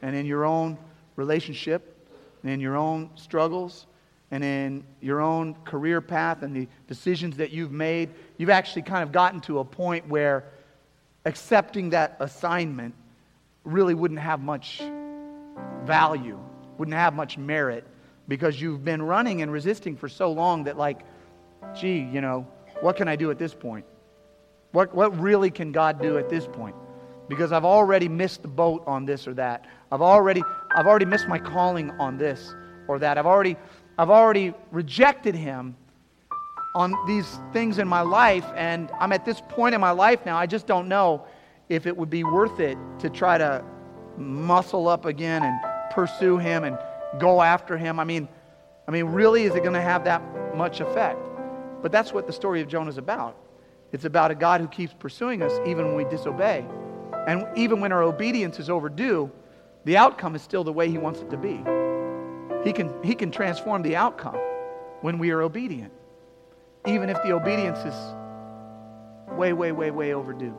and 0.01 0.15
in 0.15 0.25
your 0.25 0.45
own 0.45 0.77
relationship 1.15 1.95
and 2.43 2.51
in 2.51 2.59
your 2.59 2.75
own 2.75 3.09
struggles 3.15 3.87
and 4.31 4.43
in 4.43 4.83
your 5.01 5.21
own 5.21 5.55
career 5.65 6.01
path 6.01 6.43
and 6.43 6.55
the 6.55 6.67
decisions 6.87 7.37
that 7.37 7.51
you've 7.51 7.71
made, 7.71 8.09
you've 8.37 8.49
actually 8.49 8.83
kind 8.83 9.03
of 9.03 9.11
gotten 9.11 9.41
to 9.41 9.59
a 9.59 9.65
point 9.65 10.07
where 10.07 10.45
accepting 11.25 11.89
that 11.91 12.17
assignment 12.19 12.93
really 13.63 13.93
wouldn't 13.93 14.19
have 14.19 14.39
much 14.39 14.81
value, 15.83 16.39
wouldn't 16.77 16.95
have 16.95 17.13
much 17.13 17.37
merit 17.37 17.85
because 18.27 18.61
you've 18.61 18.85
been 18.85 19.01
running 19.01 19.41
and 19.41 19.51
resisting 19.51 19.95
for 19.95 20.07
so 20.07 20.31
long 20.31 20.63
that, 20.65 20.77
like, 20.77 20.99
gee, 21.75 21.99
you 21.99 22.21
know, 22.21 22.47
what 22.81 22.95
can 22.95 23.07
I 23.07 23.15
do 23.15 23.31
at 23.31 23.39
this 23.39 23.53
point? 23.53 23.85
What, 24.71 24.93
what 24.93 25.19
really 25.19 25.49
can 25.49 25.71
God 25.71 26.01
do 26.01 26.17
at 26.17 26.29
this 26.29 26.45
point? 26.47 26.75
Because 27.27 27.51
I've 27.51 27.65
already 27.65 28.07
missed 28.07 28.43
the 28.43 28.47
boat 28.47 28.83
on 28.85 29.05
this 29.05 29.27
or 29.27 29.33
that. 29.33 29.65
I've 29.91 30.01
already, 30.01 30.43
I've 30.75 30.87
already 30.87 31.05
missed 31.05 31.27
my 31.27 31.39
calling 31.39 31.91
on 31.91 32.17
this 32.17 32.53
or 32.87 32.99
that. 32.99 33.17
I've 33.17 33.25
already 33.25 33.57
I've 33.99 34.09
already 34.09 34.53
rejected 34.71 35.35
him 35.35 35.75
on 36.73 36.95
these 37.05 37.37
things 37.51 37.79
in 37.79 37.87
my 37.89 37.99
life, 37.99 38.45
and 38.55 38.89
I'm 38.97 39.11
at 39.11 39.25
this 39.25 39.41
point 39.49 39.75
in 39.75 39.81
my 39.81 39.91
life 39.91 40.25
now, 40.25 40.37
I 40.37 40.45
just 40.45 40.65
don't 40.65 40.87
know 40.87 41.25
if 41.67 41.85
it 41.85 41.97
would 41.97 42.09
be 42.09 42.23
worth 42.23 42.61
it 42.61 42.77
to 42.99 43.09
try 43.09 43.37
to 43.37 43.61
muscle 44.15 44.87
up 44.87 45.03
again 45.03 45.43
and 45.43 45.59
pursue 45.91 46.37
him 46.37 46.63
and 46.63 46.77
go 47.19 47.41
after 47.41 47.77
him. 47.77 47.99
I 47.99 48.05
mean, 48.05 48.29
I 48.87 48.91
mean, 48.91 49.07
really, 49.07 49.43
is 49.43 49.55
it 49.55 49.63
going 49.63 49.73
to 49.73 49.81
have 49.81 50.05
that 50.05 50.21
much 50.55 50.79
effect? 50.79 51.19
But 51.81 51.91
that's 51.91 52.13
what 52.13 52.25
the 52.25 52.31
story 52.31 52.61
of 52.61 52.69
Jonah 52.69 52.91
is 52.91 52.97
about. 52.97 53.35
It's 53.91 54.05
about 54.05 54.31
a 54.31 54.35
God 54.35 54.61
who 54.61 54.69
keeps 54.69 54.93
pursuing 54.93 55.41
us 55.41 55.51
even 55.65 55.87
when 55.87 55.95
we 55.95 56.05
disobey. 56.05 56.65
And 57.27 57.45
even 57.57 57.81
when 57.81 57.91
our 57.91 58.03
obedience 58.03 58.59
is 58.59 58.69
overdue, 58.69 59.29
the 59.83 59.97
outcome 59.97 60.35
is 60.35 60.41
still 60.41 60.63
the 60.63 60.71
way 60.71 60.89
he 60.89 60.97
wants 60.97 61.19
it 61.19 61.29
to 61.31 61.37
be. 61.37 61.61
He 62.63 62.73
can, 62.73 62.93
he 63.03 63.15
can 63.15 63.31
transform 63.31 63.81
the 63.83 63.95
outcome 63.95 64.37
when 65.01 65.17
we 65.17 65.31
are 65.31 65.41
obedient, 65.41 65.93
even 66.85 67.09
if 67.09 67.17
the 67.23 67.31
obedience 67.31 67.79
is 67.79 67.95
way, 69.37 69.53
way, 69.53 69.71
way, 69.71 69.91
way 69.91 70.13
overdue. 70.13 70.57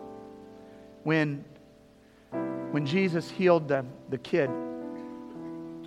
When, 1.02 1.44
when 2.70 2.86
Jesus 2.86 3.30
healed 3.30 3.68
the, 3.68 3.84
the 4.08 4.18
kid 4.18 4.48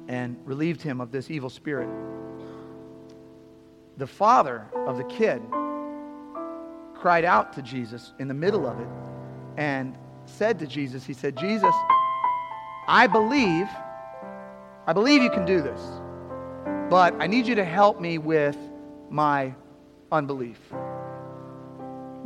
and 0.07 0.37
relieved 0.45 0.81
him 0.81 1.01
of 1.01 1.11
this 1.11 1.31
evil 1.31 1.49
spirit, 1.49 1.89
the 3.97 4.07
father 4.07 4.67
of 4.75 4.97
the 4.97 5.03
kid 5.05 5.41
cried 6.93 7.25
out 7.25 7.53
to 7.53 7.61
Jesus 7.61 8.13
in 8.19 8.27
the 8.27 8.33
middle 8.33 8.67
of 8.67 8.79
it 8.79 8.87
and 9.57 9.97
said 10.25 10.59
to 10.59 10.67
Jesus, 10.67 11.05
He 11.05 11.13
said, 11.13 11.35
Jesus, 11.37 11.73
I 12.87 13.07
believe, 13.07 13.67
I 14.85 14.93
believe 14.93 15.23
you 15.23 15.29
can 15.29 15.45
do 15.45 15.61
this 15.61 15.81
but 16.93 17.15
I 17.19 17.25
need 17.25 17.47
you 17.47 17.55
to 17.55 17.65
help 17.65 17.99
me 17.99 18.19
with 18.19 18.55
my 19.09 19.55
unbelief. 20.11 20.59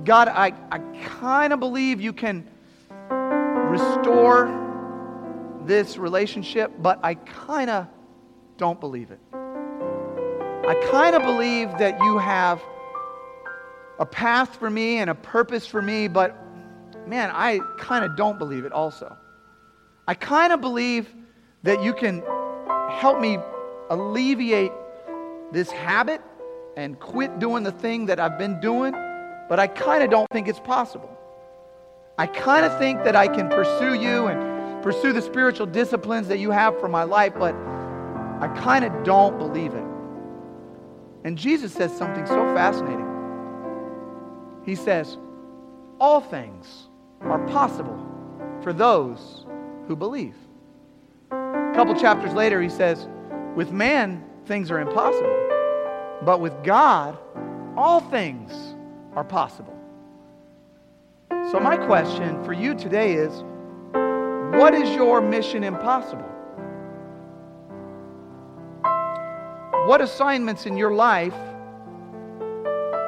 God, 0.04 0.28
I, 0.28 0.52
I 0.70 0.80
kind 1.20 1.54
of 1.54 1.62
believe 1.62 2.02
you 2.02 2.12
can 2.12 2.46
restore 3.10 4.52
this 5.64 5.96
relationship, 5.96 6.74
but 6.80 7.00
I 7.02 7.14
kind 7.14 7.70
of 7.70 7.88
don't 8.58 8.78
believe 8.78 9.10
it. 9.12 9.22
I 9.32 10.76
kind 10.92 11.16
of 11.16 11.22
believe 11.22 11.70
that 11.78 11.98
you 12.02 12.18
have 12.18 12.62
a 14.00 14.06
path 14.06 14.58
for 14.58 14.70
me 14.70 14.98
and 14.98 15.10
a 15.10 15.16
purpose 15.16 15.66
for 15.66 15.82
me, 15.82 16.10
but 16.10 16.36
man, 17.08 17.32
I 17.34 17.62
kind 17.80 18.04
of 18.04 18.18
don't 18.18 18.38
believe 18.38 18.66
it 18.66 18.74
also. 18.74 19.16
I 20.10 20.14
kind 20.14 20.52
of 20.52 20.60
believe 20.60 21.08
that 21.64 21.82
you 21.82 21.94
can 21.94 22.22
help 22.90 23.22
me 23.22 23.40
alleviate 23.90 24.72
this 25.52 25.72
habit 25.72 26.22
and 26.76 27.00
quit 27.00 27.40
doing 27.40 27.64
the 27.64 27.72
thing 27.72 28.06
that 28.08 28.20
I've 28.20 28.38
been 28.38 28.60
doing, 28.60 28.92
but 29.50 29.60
I 29.60 29.68
kind 29.68 30.04
of 30.04 30.10
don't 30.10 30.30
think 30.32 30.48
it's 30.48 30.60
possible. 30.60 31.10
I 32.18 32.28
kind 32.28 32.66
of 32.66 32.78
think 32.80 33.04
that 33.04 33.16
I 33.16 33.28
can 33.28 33.50
pursue 33.50 33.94
you 33.94 34.28
and 34.28 34.84
pursue 34.84 35.14
the 35.14 35.22
spiritual 35.22 35.66
disciplines 35.68 36.28
that 36.28 36.40
you 36.40 36.52
have 36.52 36.80
for 36.80 36.88
my 36.88 37.04
life, 37.04 37.34
but 37.38 37.56
I 37.56 38.48
kind 38.60 38.86
of 38.86 39.04
don't 39.04 39.38
believe 39.38 39.74
it. 39.74 39.84
And 41.24 41.38
Jesus 41.38 41.74
says 41.74 41.96
something 41.96 42.26
so 42.26 42.46
fascinating. 42.54 43.06
He 44.66 44.76
says, 44.76 45.18
All 46.00 46.22
things 46.22 46.88
are 47.22 47.40
possible 47.48 48.06
for 48.62 48.74
those 48.74 49.46
who 49.88 49.96
believe. 49.96 50.36
A 51.32 51.72
couple 51.76 51.96
chapters 51.96 52.34
later, 52.34 52.62
he 52.62 52.70
says, 52.70 53.08
With 53.58 53.72
man, 53.72 54.24
things 54.46 54.70
are 54.70 54.80
impossible, 54.80 55.36
but 56.22 56.42
with 56.42 56.54
God, 56.64 57.18
all 57.76 58.00
things 58.00 58.52
are 59.16 59.24
possible. 59.24 59.76
So, 61.50 61.60
my 61.60 61.76
question 61.76 62.44
for 62.44 62.54
you 62.54 62.76
today 62.76 63.14
is 63.14 63.34
what 64.62 64.76
is 64.76 64.94
your 64.94 65.22
mission 65.22 65.64
impossible? 65.64 66.30
What 69.88 70.02
assignments 70.02 70.68
in 70.68 70.78
your 70.78 70.94
life 70.94 71.34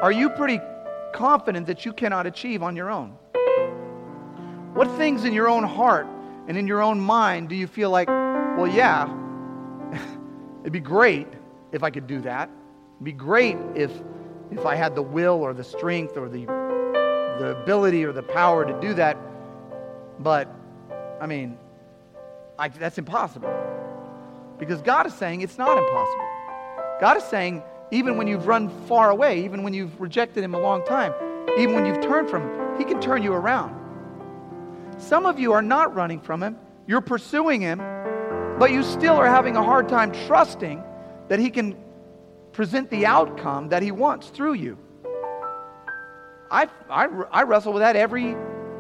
are 0.02 0.12
you 0.12 0.32
pretty 0.32 0.60
confident 1.14 1.68
that 1.68 1.86
you 1.86 1.94
cannot 1.94 2.26
achieve 2.26 2.64
on 2.64 2.76
your 2.76 2.90
own? 2.90 3.12
What 4.74 4.90
things 4.98 5.26
in 5.26 5.34
your 5.34 5.48
own 5.48 5.64
heart 5.64 6.08
and 6.48 6.58
in 6.58 6.66
your 6.66 6.82
own 6.82 7.00
mind 7.00 7.50
do 7.50 7.56
you 7.56 7.68
feel 7.68 7.92
like, 7.92 8.08
well, 8.08 8.66
yeah, 8.66 9.19
it'd 10.70 10.84
be 10.84 10.88
great 10.88 11.28
if 11.72 11.82
I 11.82 11.90
could 11.90 12.06
do 12.06 12.22
that? 12.22 12.48
It'd 12.98 13.04
be 13.04 13.12
great 13.12 13.58
if, 13.74 13.92
if 14.52 14.68
I 14.68 14.76
had 14.76 14.94
the 14.94 15.02
will 15.02 15.42
or 15.42 15.52
the 15.52 15.64
strength 15.64 16.16
or 16.16 16.30
the, 16.30 16.46
the 16.46 17.58
ability 17.64 18.06
or 18.06 18.12
the 18.12 18.22
power 18.22 18.66
to 18.66 18.80
do 18.80 18.94
that. 18.94 19.18
But, 20.20 20.48
I 21.20 21.26
mean, 21.26 21.58
I, 22.60 22.68
that's 22.68 23.00
impossible. 23.00 23.52
Because 24.60 24.84
God 24.84 25.08
is 25.08 25.14
saying 25.16 25.42
it's 25.42 25.58
not 25.58 25.76
impossible. 25.76 26.30
God 27.02 27.18
is 27.18 27.24
saying, 27.24 27.64
even 27.90 28.16
when 28.16 28.28
you've 28.28 28.46
run 28.46 28.70
far 28.86 29.10
away, 29.10 29.44
even 29.44 29.64
when 29.64 29.74
you've 29.74 30.00
rejected 30.00 30.44
Him 30.44 30.54
a 30.54 30.60
long 30.60 30.86
time, 30.86 31.16
even 31.58 31.74
when 31.74 31.88
you've 31.88 32.02
turned 32.02 32.30
from 32.30 32.44
Him, 32.44 32.78
He 32.78 32.84
can 32.84 33.02
turn 33.02 33.24
you 33.24 33.34
around. 33.34 33.76
Some 35.00 35.26
of 35.26 35.40
you 35.40 35.52
are 35.54 35.64
not 35.64 35.96
running 35.96 36.20
from 36.20 36.44
Him, 36.44 36.60
you're 36.86 37.02
pursuing 37.02 37.62
Him, 37.62 37.80
but 38.60 38.72
you 38.72 38.84
still 38.84 39.16
are 39.16 39.26
having 39.26 39.56
a 39.56 39.64
hard 39.64 39.90
time 39.90 40.12
trusting 40.28 40.84
that 41.30 41.40
He 41.40 41.50
can 41.50 41.76
present 42.52 42.90
the 42.90 43.06
outcome 43.06 43.70
that 43.70 43.82
He 43.82 43.92
wants 43.92 44.28
through 44.30 44.54
you. 44.54 44.78
I, 46.52 46.68
I, 46.90 47.06
I 47.32 47.44
wrestle 47.44 47.74
with 47.74 47.82
that 47.82 47.96
every, 47.96 48.36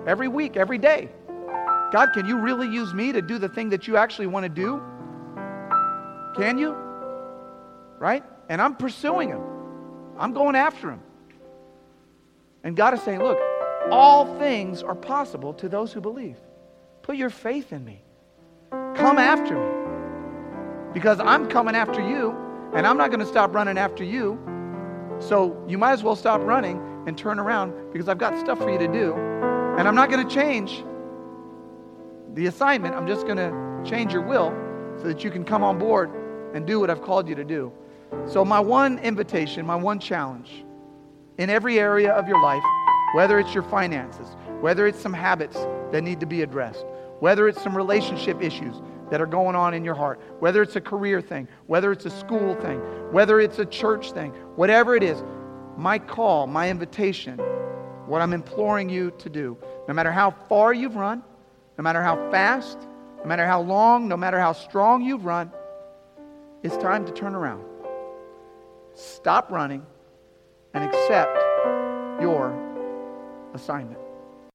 every 0.05 0.27
week, 0.27 0.57
every 0.57 0.77
day. 0.77 1.09
God, 1.91 2.09
can 2.13 2.25
you 2.25 2.37
really 2.37 2.67
use 2.67 2.93
me 2.93 3.11
to 3.13 3.21
do 3.21 3.37
the 3.39 3.49
thing 3.49 3.69
that 3.69 3.87
you 3.87 3.97
actually 3.97 4.27
want 4.27 4.43
to 4.43 4.49
do? 4.49 4.81
Can 6.35 6.57
you? 6.57 6.75
right? 7.99 8.23
And 8.47 8.61
I'm 8.61 8.75
pursuing 8.75 9.29
him, 9.29 9.41
I'm 10.17 10.33
going 10.33 10.55
after 10.55 10.89
him. 10.89 11.01
And 12.63 12.75
God 12.75 12.93
is 12.93 13.01
saying, 13.03 13.21
look, 13.21 13.37
all 13.91 14.37
things 14.39 14.81
are 14.83 14.95
possible 14.95 15.53
to 15.55 15.69
those 15.69 15.93
who 15.93 16.01
believe. 16.01 16.37
Put 17.03 17.15
your 17.15 17.29
faith 17.29 17.71
in 17.71 17.85
me. 17.85 18.01
Come 18.99 19.17
after 19.17 19.55
me. 19.55 20.93
Because 20.93 21.21
I'm 21.21 21.47
coming 21.47 21.73
after 21.73 22.05
you, 22.05 22.35
and 22.73 22.85
I'm 22.85 22.97
not 22.97 23.09
going 23.09 23.21
to 23.21 23.25
stop 23.25 23.55
running 23.55 23.77
after 23.77 24.03
you. 24.03 24.37
So 25.19 25.63
you 25.67 25.77
might 25.77 25.93
as 25.93 26.03
well 26.03 26.17
stop 26.17 26.41
running 26.41 26.81
and 27.07 27.17
turn 27.17 27.39
around 27.39 27.73
because 27.93 28.09
I've 28.09 28.17
got 28.17 28.37
stuff 28.39 28.57
for 28.59 28.69
you 28.69 28.77
to 28.77 28.87
do. 28.87 29.13
And 29.77 29.87
I'm 29.87 29.95
not 29.95 30.09
going 30.09 30.27
to 30.27 30.33
change 30.33 30.83
the 32.33 32.47
assignment. 32.47 32.93
I'm 32.93 33.07
just 33.07 33.25
going 33.25 33.37
to 33.37 33.89
change 33.89 34.11
your 34.11 34.21
will 34.21 34.49
so 34.97 35.03
that 35.07 35.23
you 35.23 35.31
can 35.31 35.45
come 35.45 35.63
on 35.63 35.79
board 35.79 36.11
and 36.53 36.67
do 36.67 36.79
what 36.79 36.89
I've 36.89 37.01
called 37.01 37.29
you 37.29 37.35
to 37.35 37.45
do. 37.45 37.71
So, 38.27 38.43
my 38.43 38.59
one 38.59 38.99
invitation, 38.99 39.65
my 39.65 39.75
one 39.75 39.99
challenge 39.99 40.65
in 41.37 41.49
every 41.49 41.79
area 41.79 42.11
of 42.11 42.27
your 42.27 42.41
life, 42.41 42.63
whether 43.13 43.39
it's 43.39 43.53
your 43.53 43.63
finances, 43.63 44.35
whether 44.59 44.87
it's 44.87 44.99
some 44.99 45.13
habits 45.13 45.55
that 45.91 46.03
need 46.03 46.19
to 46.19 46.25
be 46.25 46.41
addressed, 46.41 46.85
whether 47.19 47.47
it's 47.47 47.61
some 47.61 47.75
relationship 47.75 48.41
issues 48.41 48.75
that 49.09 49.21
are 49.21 49.25
going 49.25 49.55
on 49.55 49.73
in 49.73 49.83
your 49.83 49.95
heart, 49.95 50.19
whether 50.39 50.61
it's 50.61 50.75
a 50.75 50.81
career 50.81 51.21
thing, 51.21 51.47
whether 51.67 51.91
it's 51.91 52.05
a 52.05 52.09
school 52.09 52.55
thing, 52.55 52.79
whether 53.11 53.39
it's 53.39 53.59
a 53.59 53.65
church 53.65 54.11
thing, 54.11 54.31
whatever 54.55 54.95
it 54.95 55.03
is, 55.03 55.23
my 55.77 55.97
call, 55.97 56.47
my 56.47 56.69
invitation, 56.69 57.37
what 58.07 58.21
I'm 58.21 58.33
imploring 58.33 58.89
you 58.89 59.11
to 59.19 59.29
do, 59.29 59.57
no 59.87 59.93
matter 59.93 60.11
how 60.11 60.31
far 60.31 60.73
you've 60.73 60.95
run, 60.95 61.23
no 61.77 61.83
matter 61.83 62.03
how 62.03 62.15
fast, 62.31 62.79
no 63.19 63.25
matter 63.25 63.45
how 63.45 63.61
long, 63.61 64.07
no 64.07 64.17
matter 64.17 64.39
how 64.39 64.53
strong 64.53 65.01
you've 65.01 65.25
run, 65.25 65.51
it's 66.63 66.77
time 66.77 67.05
to 67.05 67.11
turn 67.11 67.35
around. 67.35 67.63
Stop 68.93 69.51
running 69.51 69.85
and 70.73 70.83
accept 70.83 71.37
your 72.21 72.53
assignment. 73.53 74.08